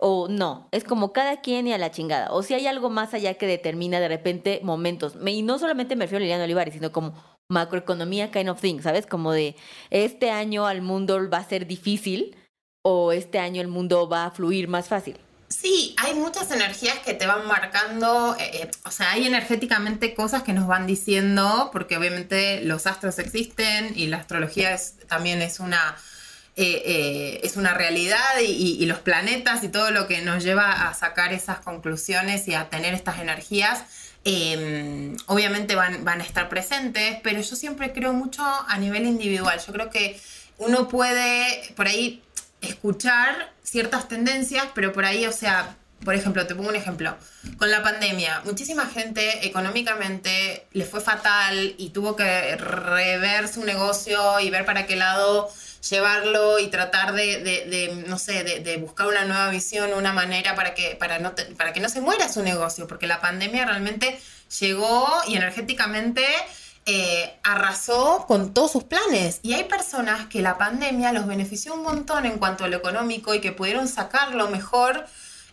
[0.00, 2.32] o no, es como cada quien y a la chingada.
[2.32, 5.14] O si hay algo más allá que determina de repente momentos.
[5.26, 7.12] Y no solamente me refiero a Liliana Olivares, sino como
[7.50, 9.06] macroeconomía kind of thing, ¿sabes?
[9.06, 9.56] Como de
[9.90, 12.34] este año al mundo va a ser difícil
[12.82, 15.16] o este año el mundo va a fluir más fácil.
[15.50, 20.42] Sí, hay muchas energías que te van marcando, eh, eh, o sea, hay energéticamente cosas
[20.42, 24.78] que nos van diciendo, porque obviamente los astros existen y la astrología
[25.08, 25.96] también es una
[26.56, 30.94] eh, eh, es una realidad y, los planetas y todo lo que nos lleva a
[30.94, 33.84] sacar esas conclusiones y a tener estas energías,
[34.24, 39.58] em, obviamente van, van a estar presentes, pero yo siempre creo mucho a nivel individual.
[39.64, 40.20] Yo creo que
[40.58, 42.22] uno puede por ahí
[42.60, 47.16] escuchar ciertas tendencias, pero por ahí, o sea, por ejemplo, te pongo un ejemplo.
[47.58, 54.40] Con la pandemia, muchísima gente económicamente le fue fatal y tuvo que rever su negocio
[54.40, 55.50] y ver para qué lado
[55.88, 60.96] llevarlo y tratar de, no sé, de, buscar una nueva visión, una manera para que,
[60.96, 64.18] para, no para que no se muera su negocio, porque la pandemia realmente
[64.58, 66.24] llegó y energéticamente
[66.92, 69.38] eh, arrasó con todos sus planes.
[69.44, 73.32] Y hay personas que la pandemia los benefició un montón en cuanto a lo económico
[73.32, 75.06] y que pudieron sacarlo mejor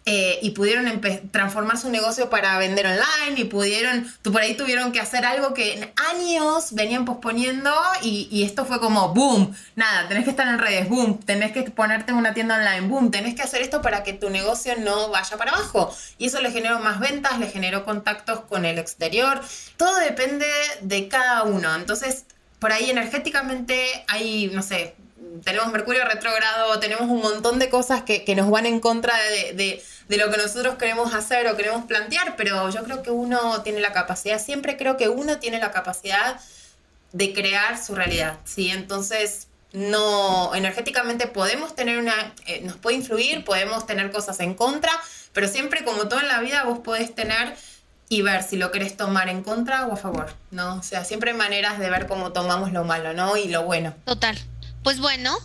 [0.09, 1.01] eh, y pudieron
[1.31, 5.53] transformar su negocio para vender online y pudieron, tú por ahí tuvieron que hacer algo
[5.53, 10.59] que en años venían posponiendo y, esto fue como boom, nada, tenés que estar en
[10.59, 14.03] redes, boom, tenés que ponerte en una tienda online, boom, tenés que hacer esto para
[14.03, 15.93] que tu negocio no vaya para abajo.
[16.17, 19.41] Y eso le generó más ventas, le generó contactos con el exterior,
[19.75, 20.47] todo depende
[20.79, 21.75] de cada uno.
[21.75, 22.23] Entonces,
[22.59, 24.95] por ahí energéticamente hay, no sé,
[25.43, 29.13] tenemos Mercurio retrógrado, tenemos un montón de cosas que, nos van en contra
[29.55, 33.79] de, lo que nosotros queremos hacer o queremos plantear, pero yo creo que uno tiene
[33.79, 36.39] la capacidad, siempre creo que uno tiene la capacidad
[37.13, 38.69] de crear su realidad, ¿sí?
[38.69, 44.91] Entonces, no, energéticamente podemos tener una, eh, nos puede influir, podemos tener cosas en contra,
[45.33, 47.55] pero siempre como todo en la vida vos podés tener
[48.09, 50.75] y ver si lo querés tomar en contra o a favor, ¿no?
[50.75, 53.35] O sea, siempre hay maneras de ver cómo tomamos lo malo, ¿no?
[53.35, 53.93] Y lo bueno.
[54.05, 54.37] Total.
[54.83, 55.37] Pues bueno,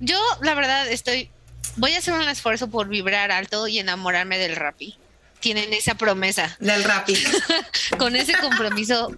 [0.00, 1.30] yo la verdad estoy,
[1.76, 4.96] voy a hacer un esfuerzo por vibrar alto y enamorarme del Rappi.
[5.40, 6.56] Tienen esa promesa.
[6.58, 7.16] Del Rappi.
[7.98, 9.14] Con ese compromiso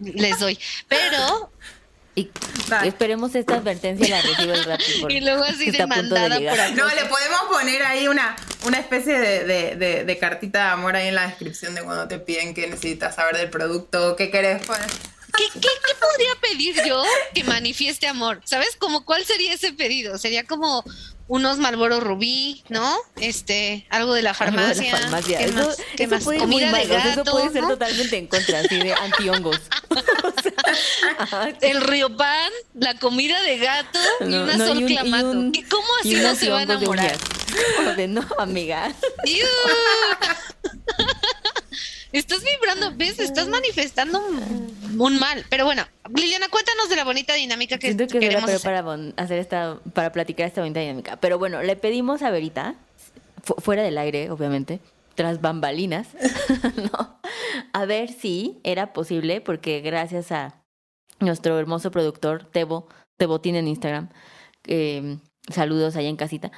[0.00, 0.58] les doy.
[0.88, 1.52] Pero
[2.14, 2.30] y
[2.84, 4.84] esperemos esta advertencia la reciba el Rappi.
[5.08, 6.74] y luego así demandada por aquí.
[6.74, 8.36] No, le podemos poner ahí una,
[8.66, 12.66] una especie de, cartita de amor ahí en la descripción de cuando te piden que
[12.66, 14.86] necesitas saber del producto, qué querés poner.
[15.36, 15.68] ¿Qué, qué,
[16.00, 17.02] podría pedir yo
[17.34, 18.40] que manifieste amor?
[18.44, 18.76] ¿Sabes?
[18.76, 20.18] Como cuál sería ese pedido?
[20.18, 20.84] Sería como
[21.28, 22.96] unos Malboro Rubí, ¿no?
[23.16, 24.98] Este, algo de la farmacia.
[24.98, 25.06] ¿Qué
[25.48, 25.76] más?
[25.96, 26.24] ¿Qué más?
[26.24, 29.60] Comida de gato, Eso puede ser totalmente en contra, así de antihongos.
[31.62, 35.32] el río pan, la comida de gato y una sol clamato.
[35.70, 37.16] ¿Cómo así no se va a enamorar?
[37.96, 38.92] De, no, amiga.
[42.12, 43.18] Estás vibrando, ¿ves?
[43.18, 44.20] Estás manifestando
[44.98, 45.44] un, mal.
[45.48, 45.82] Pero bueno,
[46.14, 48.60] Liliana, cuéntanos de la bonita dinámica que, Siento que queremos hacer.
[48.60, 51.16] para hacer esta, para platicar esta bonita dinámica.
[51.16, 52.74] Pero bueno, le pedimos a Verita,
[53.58, 54.80] fuera del aire, obviamente,
[55.14, 56.08] tras bambalinas,
[56.76, 57.18] ¿no?
[57.72, 60.62] a ver si era posible, porque gracias a
[61.18, 64.10] nuestro hermoso productor, Tebo, Tebotín en Instagram,
[64.66, 65.18] eh,
[65.50, 66.52] saludos allá en casita,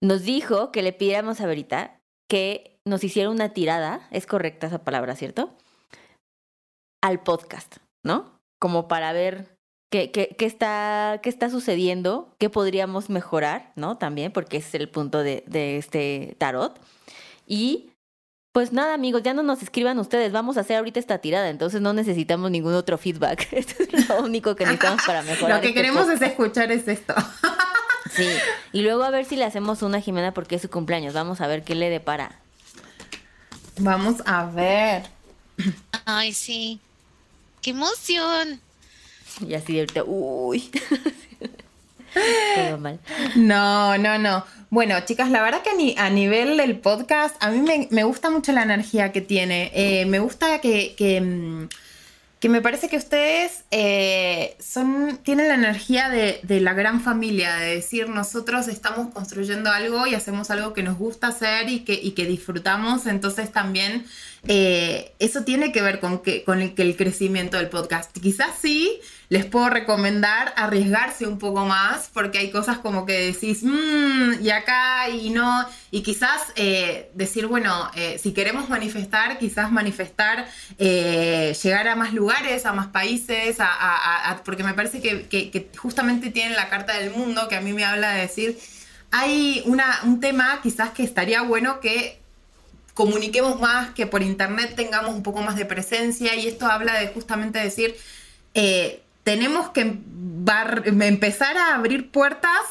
[0.00, 4.84] nos dijo que le pidiéramos a Verita que nos hiciera una tirada, es correcta esa
[4.84, 5.54] palabra, ¿cierto?
[7.02, 8.38] Al podcast, ¿no?
[8.60, 9.54] Como para ver
[9.90, 13.98] qué, qué, qué, está, qué está sucediendo, qué podríamos mejorar, ¿no?
[13.98, 16.80] También, porque ese es el punto de, de este tarot.
[17.46, 17.90] Y
[18.52, 21.80] pues nada, amigos, ya no nos escriban ustedes, vamos a hacer ahorita esta tirada, entonces
[21.80, 23.46] no necesitamos ningún otro feedback.
[23.52, 25.56] Esto es lo único que necesitamos para mejorar.
[25.56, 27.14] lo que este queremos es escuchar es esto.
[28.10, 28.26] sí,
[28.72, 31.46] y luego a ver si le hacemos una Jimena porque es su cumpleaños, vamos a
[31.46, 32.40] ver qué le depara.
[33.80, 35.04] Vamos a ver.
[36.04, 36.80] Ay, sí.
[37.62, 38.60] ¡Qué emoción!
[39.46, 40.70] Y así de ahorita, uy.
[42.56, 42.98] Todo mal.
[43.36, 44.44] No, no, no.
[44.70, 48.62] Bueno, chicas, la verdad que a, nivel del podcast, a mí me, gusta mucho la
[48.62, 49.70] energía que tiene.
[49.74, 51.68] Eh, me gusta que, que mm,
[52.40, 57.74] que me parece que ustedes eh, son, tienen la energía de, la gran familia, de
[57.74, 62.12] decir nosotros estamos construyendo algo y hacemos algo que nos gusta hacer y que, y
[62.12, 64.04] que disfrutamos, entonces también
[64.46, 68.16] eh, eso tiene que ver con, que, con el, el crecimiento del podcast.
[68.16, 73.62] Quizás sí, les puedo recomendar arriesgarse un poco más porque hay cosas como que decís,
[73.62, 79.70] mmm, y acá y no, y quizás eh, decir, bueno, eh, si queremos manifestar, quizás
[79.70, 80.48] manifestar,
[80.78, 86.56] eh, llegar a más lugares, a más países, a, porque me parece que, justamente tienen
[86.56, 88.58] la carta del mundo que a mí me habla de decir,
[89.10, 92.18] hay una, un tema quizás que estaría bueno que
[92.94, 97.08] comuniquemos más, que por internet tengamos un poco más de presencia y esto habla de
[97.08, 97.94] justamente decir,
[99.28, 102.62] tenemos que empezar a abrir puertas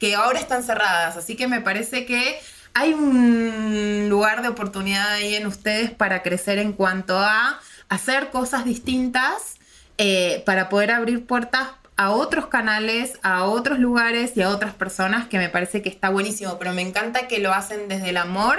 [0.00, 2.36] que ahora están cerradas, así que me parece que
[2.74, 8.64] hay un lugar de oportunidad ahí en ustedes para crecer en cuanto a hacer cosas
[8.64, 9.58] distintas,
[9.98, 15.28] eh, para poder abrir puertas a otros canales, a otros lugares y a otras personas,
[15.28, 18.58] que me parece que está buenísimo, pero me encanta que lo hacen desde el amor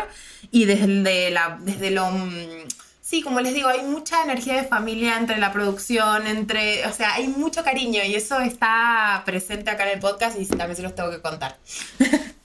[0.52, 2.10] y desde, la, desde lo...
[3.12, 7.16] Sí, como les digo, hay mucha energía de familia entre la producción, entre, o sea,
[7.16, 10.96] hay mucho cariño y eso está presente acá en el podcast y también se los
[10.96, 11.58] tengo que contar.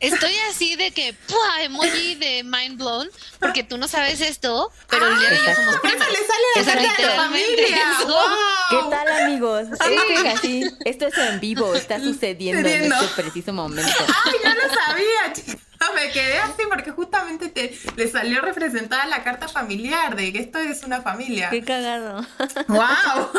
[0.00, 1.62] Estoy así de que, ¡pua!
[1.62, 5.76] emoji de mind blown, porque tú no sabes esto, pero ah, Liliana y yo somos
[5.80, 6.08] primas.
[6.08, 7.76] le sale la de familia.
[8.70, 9.68] ¿Qué tal, amigos?
[9.72, 13.92] Esto es así, esto es en vivo, está sucediendo en este preciso momento.
[14.24, 15.60] Ay, no lo sabía, chicos.
[15.94, 20.58] Me quedé así porque justamente te, le salió representada la carta familiar de que esto
[20.58, 21.50] es una familia.
[21.50, 22.24] Qué cagado.
[22.68, 23.30] ¡Wow!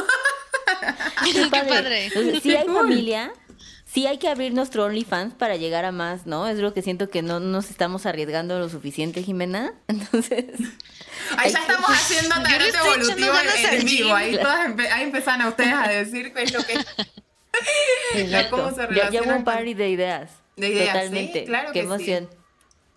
[1.23, 2.09] Qué padre.
[2.41, 3.31] Si hay familia,
[3.91, 6.47] sí hay que abrir nuestro OnlyFans para llegar a más, ¿no?
[6.47, 9.73] Es lo que siento que no nos estamos arriesgando lo suficiente, Jimena.
[9.87, 10.45] Entonces.
[11.37, 13.33] Ahí ya estamos haciendo tarot evolutivo
[13.71, 14.13] en, vivo.
[14.13, 16.73] Ahí, todas ahí empezaron a ustedes a decir qué es lo que.
[18.49, 20.31] ¿Cómo se ya, ya hubo un par de ideas.
[20.55, 21.39] De ideas, Totalmente.
[21.41, 21.45] ¿sí?
[21.45, 22.29] Claro qué emoción.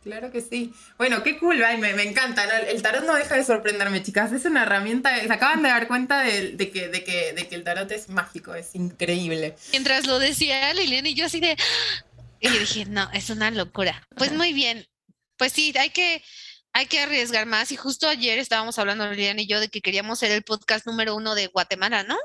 [0.05, 0.75] Claro que sí.
[0.99, 2.45] Bueno, qué cool, me, encanta.
[2.61, 4.33] El tarot no deja de sorprenderme, chicas.
[4.33, 7.65] Es una herramienta, se acaban de dar cuenta de, que, de, que, de que el
[7.65, 9.57] tarot es mágico, es increíble.
[9.73, 11.57] Mientras lo decía Liliana y yo así de...
[12.39, 14.07] Y dije, no, es una locura.
[14.15, 14.87] Pues muy bien.
[15.39, 16.23] Pues sí, hay que,
[16.75, 17.73] hay que arriesgar más.
[17.73, 21.17] Y justo ayer estábamos hablando Liliana y yo de que queríamos ser el podcast número
[21.17, 22.19] uno de Guatemala, ¿no?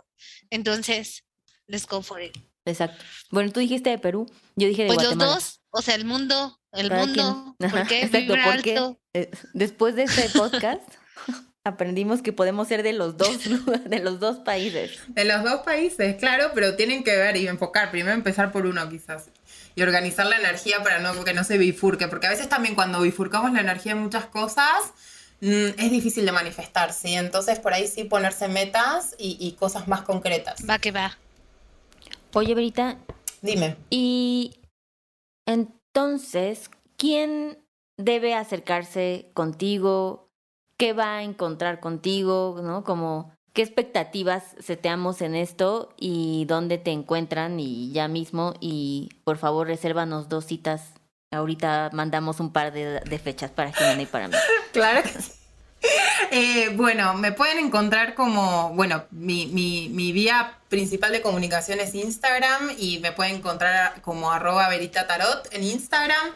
[0.50, 1.24] Entonces,
[1.68, 2.38] let's go for it.
[2.66, 3.06] Exacto.
[3.32, 5.16] Bueno, tú dijiste de Perú, yo dije de Guatemala.
[5.16, 7.56] Pues los dos, o sea, el mundo, el mundo.
[7.60, 10.82] ¿Por qué Exacto, porque eh, después de este podcast
[11.64, 13.40] aprendimos que podemos ser de los dos
[13.86, 15.00] de los dos países.
[15.08, 17.92] De los dos países, claro, pero tienen que ver y enfocar.
[17.92, 19.30] Primero empezar por uno, quizás.
[19.76, 22.08] Y organizar la energía para no, que no se bifurque.
[22.08, 24.94] Porque a veces también cuando bifurcamos la energía en muchas cosas,
[25.42, 27.14] mm, es difícil de manifestar, ¿sí?
[27.14, 30.62] Entonces por ahí sí ponerse metas y, y cosas más concretas.
[30.70, 31.18] Va que va.
[32.34, 32.98] Oye, Verita.
[33.42, 33.78] Dime.
[33.90, 34.60] Y
[35.94, 37.58] entonces, ¿quién
[37.98, 40.30] debe acercarse contigo?
[40.78, 42.60] ¿Qué va a encontrar contigo?
[42.64, 42.84] ¿No?
[42.84, 47.60] Como, ¿qué expectativas seteamos en esto y dónde te encuentran?
[47.60, 50.94] Y ya mismo, y por favor, resérvanos dos citas.
[51.32, 54.36] Ahorita mandamos un par de, de fechas para Jimena y para mí.
[54.72, 55.39] Claro que sí.
[56.32, 61.96] Eh, bueno, me pueden encontrar como, bueno, mi, mi, mi, vía principal de comunicación es
[61.96, 66.28] Instagram y me pueden encontrar como arroba veritatarot en Instagram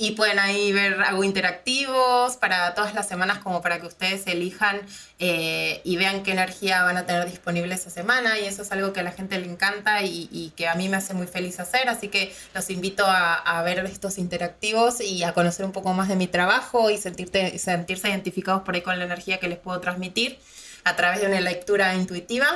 [0.00, 4.80] y pueden ahí ver algo interactivos para todas las semanas como para que ustedes elijan
[5.18, 8.94] eh, y vean qué energía van a tener disponible esa semana y eso es algo
[8.94, 11.90] que a la gente le encanta y, que a mí me hace muy feliz hacer,
[11.90, 16.16] así que los invito a, ver estos interactivos y a conocer un poco más de
[16.16, 20.38] mi trabajo y sentirte, sentirse identificados por ahí con la energía que les puedo transmitir
[20.84, 22.46] a través de una lectura intuitiva.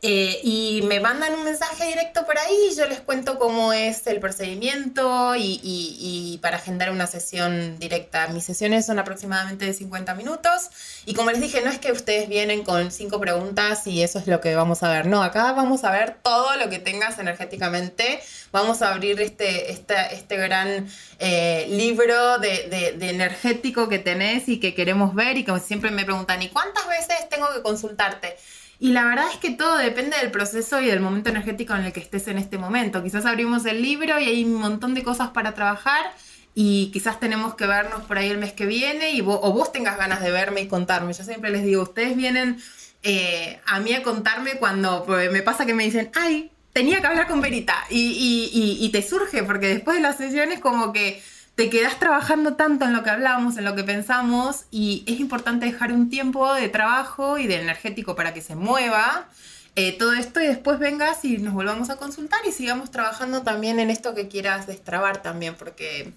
[0.00, 4.20] Eh, y me mandan un mensaje directo por ahí, yo les cuento cómo es el
[4.20, 8.28] procedimiento y, para agendar una sesión directa.
[8.28, 10.70] Mis sesiones son aproximadamente de 50 minutos
[11.04, 14.28] y como les dije, no es que ustedes vienen con cinco preguntas y eso es
[14.28, 18.20] lo que vamos a ver, no, acá vamos a ver todo lo que tengas energéticamente,
[18.52, 20.88] vamos a abrir este, este, este gran
[21.18, 26.04] eh, libro de, de energético que tenés y que queremos ver y como siempre me
[26.04, 28.36] preguntan, ¿y cuántas veces tengo que consultarte?
[28.80, 31.92] Y la verdad es que todo depende del proceso y del momento energético en el
[31.92, 33.02] que estés en este momento.
[33.02, 36.12] Quizás abrimos el libro y hay un montón de cosas para trabajar
[36.54, 39.96] y quizás tenemos que vernos por ahí el mes que viene y o vos tengas
[39.96, 41.12] ganas de verme y contarme.
[41.12, 42.62] Yo siempre les digo, ustedes vienen
[43.02, 47.26] eh, a mí a contarme cuando me pasa que me dicen, ay, tenía que hablar
[47.26, 51.20] con Verita y, y te surge porque después de las sesiones como que
[51.58, 55.66] te quedas trabajando tanto en lo que hablamos, en lo que pensamos, y es importante
[55.66, 59.26] dejar un tiempo de trabajo y de energético para que se mueva
[59.74, 63.80] eh, todo esto y después vengas y nos volvamos a consultar y sigamos trabajando también
[63.80, 66.12] en esto que quieras destrabar también, porque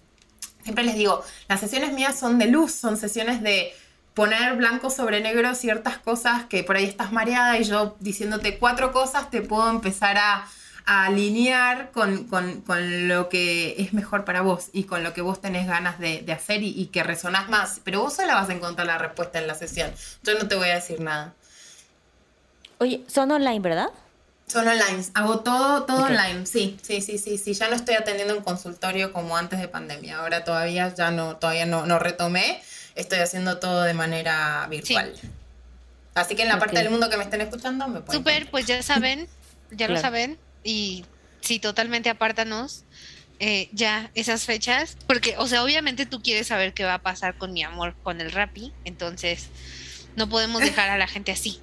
[0.62, 3.74] siempre les digo, las sesiones mías son de luz, son sesiones de
[4.14, 8.92] poner blanco sobre negro ciertas cosas que por ahí estás mareada y yo diciéndote cuatro
[8.92, 10.46] cosas te puedo empezar a
[10.86, 12.28] a alinear con,
[13.08, 16.64] lo que es mejor para vos y con lo que vos tenés ganas de, hacer
[16.64, 17.82] y, que resonás más.
[17.84, 19.92] Pero vos sola vas a encontrar la respuesta en la sesión.
[20.24, 21.34] Yo no te voy a decir nada.
[22.80, 23.90] Oye, son online, ¿verdad?
[24.48, 25.06] Solo online.
[25.14, 26.46] Hago todo, todo online.
[26.46, 27.54] Sí, sí, sí, sí, sí.
[27.54, 30.20] Ya no estoy atendiendo en consultorio como antes de pandemia.
[30.20, 32.62] Ahora todavía ya no, todavía no, no retomé.
[32.96, 35.14] Estoy haciendo todo de manera virtual.
[36.14, 38.20] Así que en la parte del mundo que me estén escuchando me pueden.
[38.20, 39.30] Súper, pues ya saben,
[39.72, 40.38] ya lo saben.
[40.64, 41.05] Y
[41.41, 42.86] sí, totalmente apártanos.
[43.43, 47.39] Eh, ya esas fechas, porque, o sea, obviamente tú quieres saber qué va a pasar
[47.39, 49.47] con mi amor con el Rappi, entonces
[50.16, 51.59] no podemos dejar a la gente así.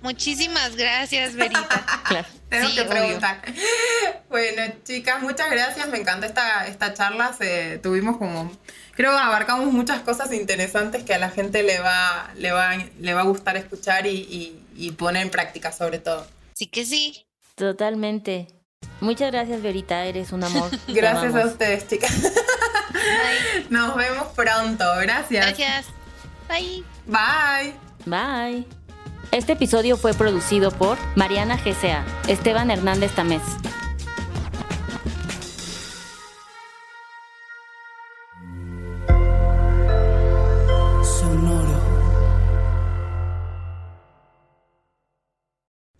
[0.00, 1.84] Muchísimas gracias, Verita.
[2.48, 3.42] Tengo que preguntar.
[4.28, 5.88] Bueno, chicas, muchas gracias.
[5.88, 7.32] Me encanta esta, esta charla.
[7.34, 8.50] Se, tuvimos como.
[8.94, 13.14] Creo que abarcamos muchas cosas interesantes que a la gente le va, le va, le
[13.14, 16.26] va a gustar escuchar y, y poner en práctica, sobre todo.
[16.54, 17.26] Sí que sí.
[17.54, 18.48] Totalmente.
[19.00, 20.70] Muchas gracias, Verita, eres un amor.
[20.88, 22.32] gracias a ustedes, chicas.
[23.70, 25.46] Nos vemos pronto, gracias.
[25.46, 25.86] Gracias.
[26.48, 26.84] Bye.
[27.06, 27.74] Bye.
[28.06, 28.66] Bye.
[29.32, 33.42] Este episodio fue producido por Mariana GCA, Esteban Hernández Tamés.